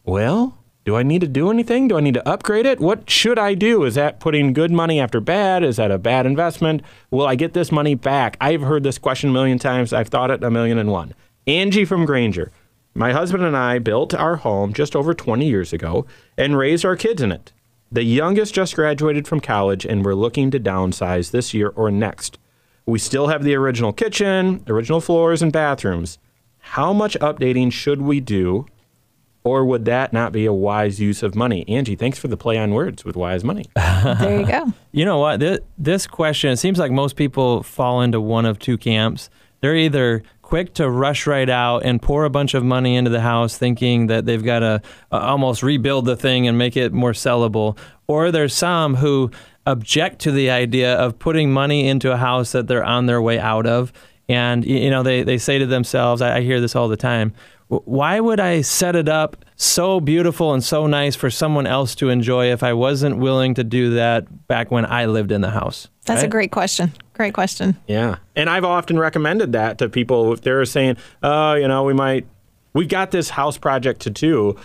[0.04, 1.86] well, do I need to do anything?
[1.86, 2.80] Do I need to upgrade it?
[2.80, 3.84] What should I do?
[3.84, 5.62] Is that putting good money after bad?
[5.62, 6.82] Is that a bad investment?
[7.10, 8.36] Will I get this money back?
[8.40, 9.92] I've heard this question a million times.
[9.92, 11.14] I've thought it a million and one.
[11.46, 12.50] Angie from Granger.
[12.94, 16.04] My husband and I built our home just over 20 years ago
[16.36, 17.52] and raised our kids in it.
[17.92, 22.38] The youngest just graduated from college and we're looking to downsize this year or next.
[22.86, 26.18] We still have the original kitchen, original floors, and bathrooms.
[26.58, 28.66] How much updating should we do,
[29.44, 31.64] or would that not be a wise use of money?
[31.68, 33.64] Angie, thanks for the play on words with wise money.
[33.74, 35.40] there you go You know what?
[35.40, 39.31] This, this question, it seems like most people fall into one of two camps.
[39.61, 43.20] They're either quick to rush right out and pour a bunch of money into the
[43.22, 47.12] house thinking that they've got to uh, almost rebuild the thing and make it more
[47.12, 49.31] sellable, or there's some who
[49.66, 53.38] object to the idea of putting money into a house that they're on their way
[53.38, 53.92] out of.
[54.28, 57.33] And, you know, they, they say to themselves, I, I hear this all the time,
[57.33, 57.33] "W-
[57.78, 62.11] why would I set it up so beautiful and so nice for someone else to
[62.11, 65.88] enjoy if I wasn't willing to do that back when I lived in the house?
[66.04, 66.92] That's a great question.
[67.14, 67.76] Great question.
[67.87, 68.16] Yeah.
[68.37, 72.26] And I've often recommended that to people if they're saying, oh, you know, we might,
[72.74, 74.56] we've got this house project to do.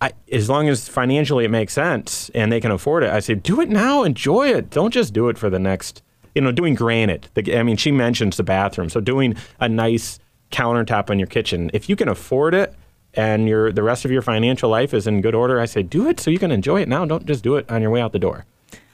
[0.00, 3.34] I, as long as financially it makes sense and they can afford it, I say,
[3.34, 4.70] do it now, enjoy it.
[4.70, 6.02] Don't just do it for the next,
[6.34, 7.28] you know, doing granite.
[7.34, 8.88] The, I mean, she mentions the bathroom.
[8.88, 10.18] So doing a nice
[10.50, 12.74] countertop in your kitchen, if you can afford it
[13.14, 16.08] and your the rest of your financial life is in good order, I say, do
[16.08, 17.04] it so you can enjoy it now.
[17.04, 18.44] Don't just do it on your way out the door.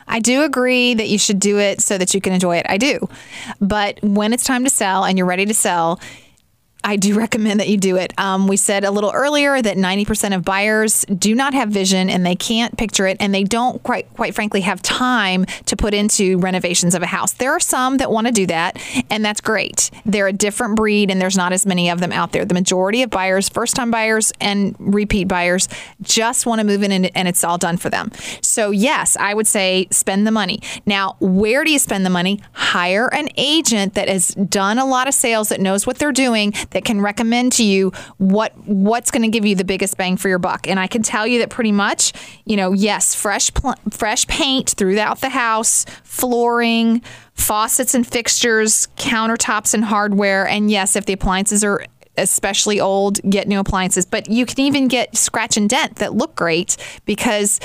[0.08, 2.66] I do agree that you should do it so that you can enjoy it.
[2.68, 3.08] I do.
[3.60, 6.00] But when it's time to sell and you're ready to sell,
[6.84, 8.12] I do recommend that you do it.
[8.18, 12.24] Um, we said a little earlier that 90% of buyers do not have vision and
[12.24, 16.38] they can't picture it, and they don't quite, quite frankly, have time to put into
[16.38, 17.32] renovations of a house.
[17.32, 18.80] There are some that want to do that,
[19.10, 19.90] and that's great.
[20.04, 22.44] They're a different breed, and there's not as many of them out there.
[22.44, 25.68] The majority of buyers, first time buyers and repeat buyers,
[26.00, 28.10] just want to move in and, and it's all done for them.
[28.40, 30.60] So, yes, I would say spend the money.
[30.86, 32.40] Now, where do you spend the money?
[32.52, 36.52] Hire an agent that has done a lot of sales, that knows what they're doing
[36.72, 40.28] that can recommend to you what what's going to give you the biggest bang for
[40.28, 40.68] your buck.
[40.68, 42.12] And I can tell you that pretty much,
[42.44, 47.02] you know, yes, fresh pl- fresh paint throughout the house, flooring,
[47.34, 51.84] faucets and fixtures, countertops and hardware, and yes, if the appliances are
[52.16, 54.04] especially old, get new appliances.
[54.04, 57.58] But you can even get scratch and dent that look great because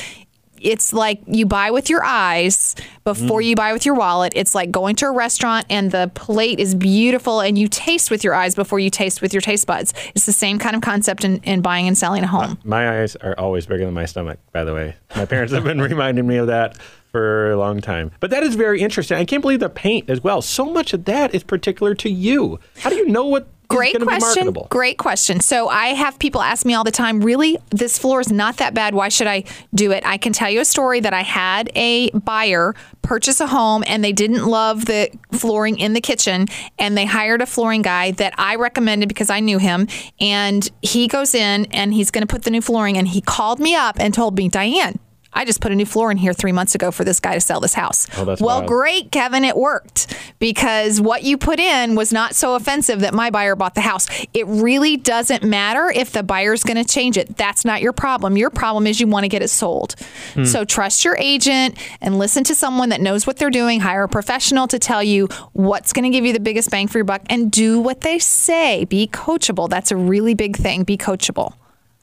[0.62, 4.34] it's like you buy with your eyes before you buy with your wallet.
[4.36, 8.24] It's like going to a restaurant and the plate is beautiful and you taste with
[8.24, 9.94] your eyes before you taste with your taste buds.
[10.16, 12.58] It's the same kind of concept in, in buying and selling a home.
[12.64, 14.96] My eyes are always bigger than my stomach, by the way.
[15.16, 16.78] My parents have been reminding me of that
[17.12, 18.12] for a long time.
[18.20, 19.18] But that is very interesting.
[19.18, 20.42] I can't believe the paint as well.
[20.42, 22.60] So much of that is particular to you.
[22.78, 24.56] How do you know what Great question.
[24.70, 25.40] Great question.
[25.40, 28.74] So I have people ask me all the time, really, this floor is not that
[28.74, 28.96] bad.
[28.96, 29.44] Why should I
[29.74, 30.04] do it?
[30.06, 34.04] I can tell you a story that I had a buyer purchase a home and
[34.04, 36.46] they didn't love the flooring in the kitchen
[36.78, 39.88] and they hired a flooring guy that I recommended because I knew him
[40.20, 43.60] and he goes in and he's going to put the new flooring and he called
[43.60, 45.00] me up and told me, Diane,
[45.34, 47.42] I just put a new floor in here three months ago for this guy to
[47.42, 48.08] sell this house.
[48.18, 48.68] Oh, that's well, wild.
[48.68, 53.30] great, Kevin, it worked because what you put in was not so offensive that my
[53.30, 54.08] buyer bought the house.
[54.34, 57.38] It really doesn't matter if the buyer's going to change it.
[57.38, 58.38] That's not your problem.
[58.38, 59.96] Your problem is you want to get it sold.
[60.34, 60.46] Hmm.
[60.46, 63.80] So trust your agent and listen to someone that knows what they're doing.
[63.80, 66.98] Hire a professional to tell you what's going to give you the biggest bang for
[66.98, 68.86] your buck and do what they say.
[68.86, 69.70] Be coachable.
[69.70, 70.84] That's a really big thing.
[70.84, 71.54] Be coachable.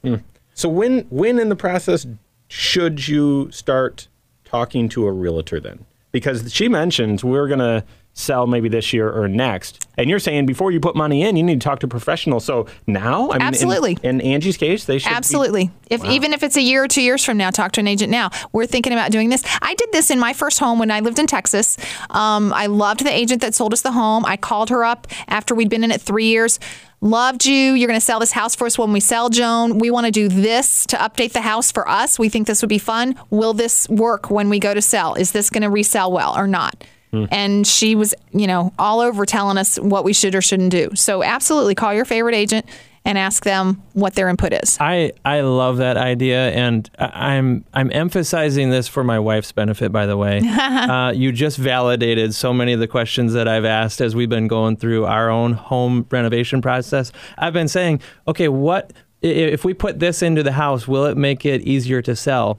[0.02, 0.16] Hmm.
[0.54, 2.06] So when when in the process
[2.54, 4.06] should you start
[4.44, 5.84] talking to a realtor then?
[6.12, 7.84] Because she mentions we're going to
[8.14, 9.86] sell maybe this year or next.
[9.98, 12.40] And you're saying before you put money in, you need to talk to a professional.
[12.40, 13.98] So now, I mean, in- Absolutely.
[14.02, 15.70] In, Angie's case, they should be- Absolutely.
[15.90, 18.10] If even if it's a year or two years from now, talk to an agent
[18.10, 18.30] now.
[18.52, 19.42] We're thinking about doing this.
[19.60, 21.76] I did this in my first home when I lived in Texas.
[22.10, 24.24] Um, I loved the agent that sold us the home.
[24.24, 26.58] I called her up after we'd been in it three years.
[27.00, 27.74] Loved you.
[27.74, 29.78] You're going to sell this house for us when we sell, Joan.
[29.78, 32.18] We want to do this to update the house for us.
[32.18, 33.16] We think this would be fun.
[33.28, 35.14] Will this work when we go to sell?
[35.14, 36.82] Is this going to resell well or not?
[37.30, 40.90] And she was, you know, all over telling us what we should or shouldn't do.
[40.94, 42.66] So absolutely call your favorite agent
[43.04, 44.78] and ask them what their input is.
[44.80, 49.92] I, I love that idea, and I'm I'm emphasizing this for my wife's benefit.
[49.92, 54.00] By the way, uh, you just validated so many of the questions that I've asked
[54.00, 57.12] as we've been going through our own home renovation process.
[57.36, 60.88] I've been saying, okay, what if we put this into the house?
[60.88, 62.58] Will it make it easier to sell?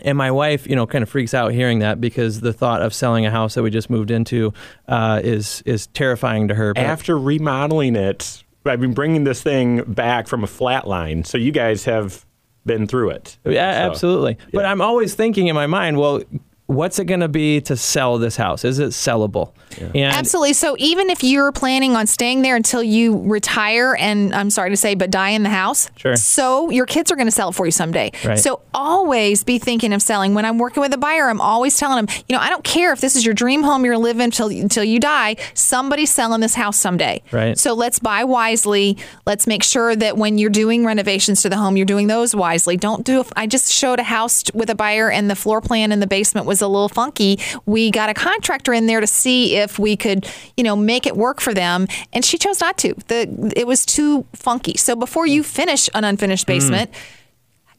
[0.00, 2.94] And my wife, you know, kind of freaks out hearing that because the thought of
[2.94, 4.52] selling a house that we just moved into
[4.86, 6.74] uh, is is terrifying to her.
[6.74, 11.24] But- after remodeling it, I've been bringing this thing back from a flat line.
[11.24, 12.24] So you guys have
[12.66, 13.38] been through it.
[13.44, 14.38] Yeah, So- absolutely.
[14.52, 16.22] But I'm always thinking in my mind, well,
[16.68, 18.62] what's it going to be to sell this house?
[18.62, 19.52] Is it sellable?
[19.80, 20.52] And Absolutely.
[20.52, 24.76] So even if you're planning on staying there until you retire, and I'm sorry to
[24.76, 26.16] say, but die in the house, Sure.
[26.16, 28.12] So your kids are going to sell it for you someday.
[28.24, 28.38] Right.
[28.38, 30.34] So always be thinking of selling.
[30.34, 32.92] When I'm working with a buyer, I'm always telling them, you know, I don't care
[32.92, 35.36] if this is your dream home you're living until until you die.
[35.54, 37.22] Somebody's selling this house someday.
[37.32, 37.58] Right.
[37.58, 38.98] So let's buy wisely.
[39.26, 42.76] Let's make sure that when you're doing renovations to the home, you're doing those wisely.
[42.76, 43.24] Don't do.
[43.34, 46.46] I just showed a house with a buyer, and the floor plan in the basement
[46.46, 47.38] was a little funky.
[47.66, 51.16] We got a contractor in there to see if we could, you know, make it
[51.16, 52.94] work for them, and she chose not to.
[53.08, 54.76] The it was too funky.
[54.76, 56.52] So before you finish an unfinished hmm.
[56.52, 56.90] basement,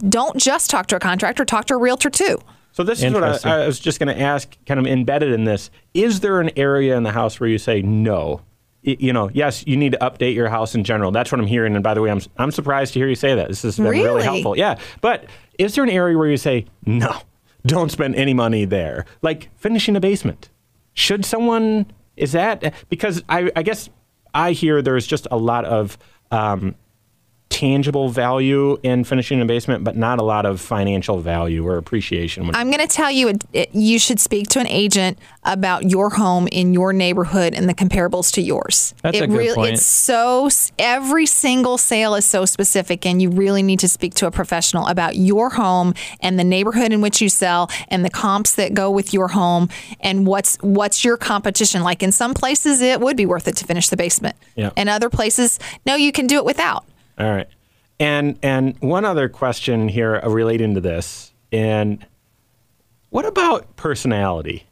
[0.07, 1.45] don't just talk to a contractor.
[1.45, 2.39] Talk to a realtor too.
[2.71, 5.43] So this is what I, I was just going to ask, kind of embedded in
[5.43, 5.69] this.
[5.93, 8.41] Is there an area in the house where you say no?
[8.84, 11.11] You know, yes, you need to update your house in general.
[11.11, 11.75] That's what I'm hearing.
[11.75, 13.49] And by the way, I'm I'm surprised to hear you say that.
[13.49, 14.23] This has been really, Really?
[14.23, 14.57] helpful.
[14.57, 15.25] Yeah, but
[15.57, 17.19] is there an area where you say no?
[17.70, 20.49] Don't spend any money there, like finishing a basement.
[20.93, 21.86] Should someone?
[22.17, 23.89] Is that because I, I guess
[24.34, 25.97] I hear there's just a lot of
[26.32, 26.76] um,
[27.60, 32.49] tangible value in finishing a basement, but not a lot of financial value or appreciation.
[32.55, 36.10] I'm going to tell you, it, it, you should speak to an agent about your
[36.10, 38.93] home in your neighborhood and the comparables to yours.
[39.01, 39.74] That's it a good point.
[39.74, 40.47] It's so
[40.78, 44.88] every single sale is so specific, and you really need to speak to a professional
[44.88, 48.89] about your home and the neighborhood in which you sell and the comps that go
[48.89, 49.68] with your home
[49.99, 52.01] and what's what's your competition like.
[52.03, 54.38] In some places, it would be worth it to finish the basement.
[54.55, 54.72] Yeah.
[54.78, 56.86] And other places, no, you can do it without.
[57.20, 57.47] All right.
[57.99, 62.05] And and one other question here relating to this, and
[63.09, 64.65] what about personality?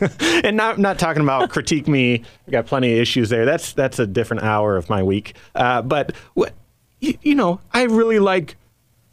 [0.44, 2.22] and not not talking about critique me.
[2.46, 3.44] I've got plenty of issues there.
[3.46, 5.36] That's that's a different hour of my week.
[5.54, 6.52] Uh, but what
[7.00, 8.56] you, you know, I really like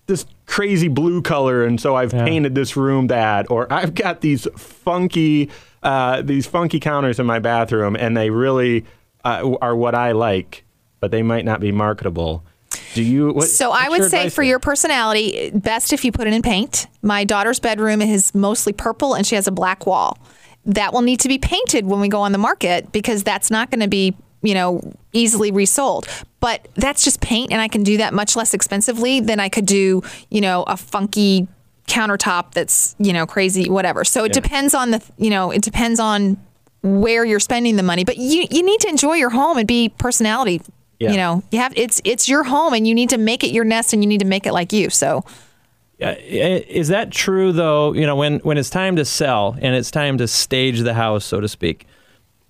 [0.08, 2.26] this crazy blue color, and so I've Yeah.
[2.26, 5.50] painted this room that, or I've got these funky
[5.84, 8.84] uh, these funky counters in my bathroom, and they really
[9.24, 10.66] uh, are what I like,
[11.00, 12.44] but they might not be marketable.
[12.94, 13.34] Do you?
[13.34, 14.46] What, So I would say for there?
[14.46, 16.88] your personality, best if you put it in paint.
[17.02, 20.18] My daughter's bedroom is mostly purple and she has a black wall.
[20.66, 23.70] That will need to be painted when we go on the market because that's not
[23.70, 26.08] going to be, you know, easily resold.
[26.40, 29.66] But that's just paint and I can do that much less expensively than I could
[29.66, 31.48] do, you know, a funky
[31.88, 34.06] countertop that's, you know, crazy whatever.
[34.06, 36.38] So it depends on the, you know, it depends on
[36.82, 38.04] where you're spending the money.
[38.04, 40.62] But you you need to enjoy your home and be personality
[41.00, 41.12] Yeah.
[41.12, 43.66] you know, you have it's it's your home, and you need to make it your
[43.66, 44.90] nest, and you need to make it like you.
[44.90, 45.24] So
[46.02, 47.94] Uh, Is that true though?
[47.94, 51.26] You know, when when it's time to sell and it's time to stage the house,
[51.26, 51.88] so to speak.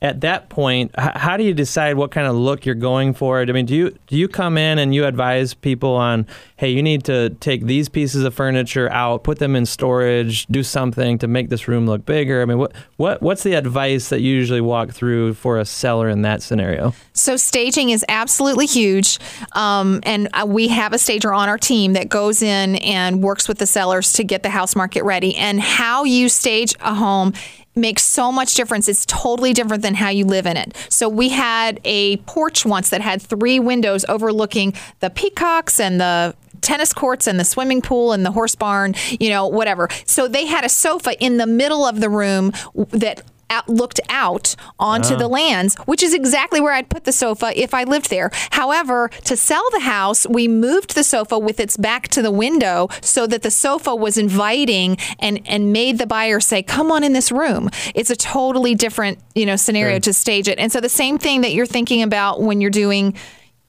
[0.04, 3.40] At that point, how do you decide what kind of look you're going for?
[3.40, 6.28] I mean, do you do you come in and you advise people on,
[6.58, 10.62] hey, you need to take these pieces of furniture out, put them in storage, do
[10.62, 12.42] something to make this room look bigger?
[12.42, 16.10] I mean, what what what's the advice that you usually walk through for a seller
[16.10, 16.94] in that scenario?
[17.14, 19.20] So staging is absolutely huge,
[19.54, 23.48] um, and uh, we have a stager on our team that goes in and works
[23.48, 25.34] with the sellers to get the house market ready.
[25.38, 27.32] And how you stage a home
[27.76, 28.88] makes so much difference.
[28.88, 30.76] It's totally different than how you live in it.
[30.90, 36.36] So we had a porch once that had three windows overlooking the peacocks and the
[36.62, 39.90] tennis courts and the swimming pool and the horse barn, you know, whatever.
[40.06, 42.54] So they had a sofa in the middle of the room
[42.92, 43.22] that
[43.54, 45.40] out, looked out onto the ah.
[45.40, 48.30] lands, which is exactly where I'd put the sofa if I lived there.
[48.52, 52.88] However, to sell the house, we moved the sofa with its back to the window
[53.02, 57.14] so that the sofa was inviting and and made the buyer say, "Come on in
[57.14, 60.58] this room." It's a totally different, you know, scenario to stage it.
[60.60, 63.14] And so the same thing that you're thinking about when you're doing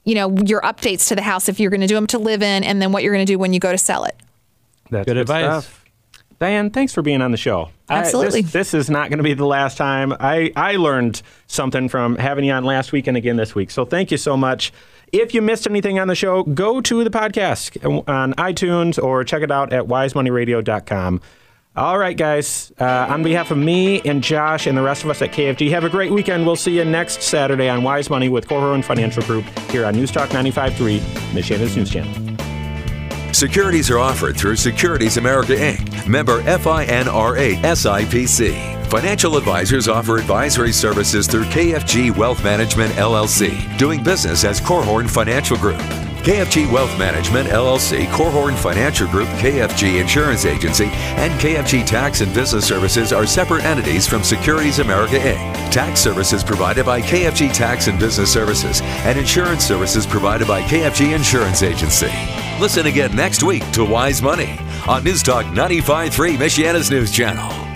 [0.04, 2.42] you know your updates to the house if you're going to do them to live
[2.42, 4.16] in and then what you're going to do when you go to sell it
[4.90, 5.64] That's Good advice.
[5.64, 5.83] stuff.
[6.38, 7.70] Diane, thanks for being on the show.
[7.88, 8.42] I- Absolutely.
[8.42, 10.12] this, this is not going to be the last time.
[10.18, 13.70] I, I learned something from having you on last week and again this week.
[13.70, 14.72] So thank you so much.
[15.12, 17.76] If you missed anything on the show, go to the podcast
[18.08, 21.20] on iTunes or check it out at wisemoneyradio.com.
[21.76, 22.72] All right, guys.
[22.80, 25.82] Uh, on behalf of me and Josh and the rest of us at KFG, have
[25.84, 26.46] a great weekend.
[26.46, 30.12] We'll see you next Saturday on Wise Money with Korhorn Financial Group here on News
[30.12, 30.98] Talk 95.3,
[31.32, 32.33] Michiana's News Channel.
[33.34, 38.86] Securities are offered through Securities America Inc., member FINRA SIPC.
[38.86, 45.56] Financial advisors offer advisory services through KFG Wealth Management LLC, doing business as Korhorn Financial
[45.56, 45.80] Group.
[46.22, 52.64] KFG Wealth Management LLC, Korhorn Financial Group, KFG Insurance Agency, and KFG Tax and Business
[52.64, 55.72] Services are separate entities from Securities America Inc.
[55.72, 61.16] Tax services provided by KFG Tax and Business Services, and insurance services provided by KFG
[61.16, 62.43] Insurance Agency.
[62.60, 67.73] Listen again next week to Wise Money on News Talk 95.3 Michiana's News Channel.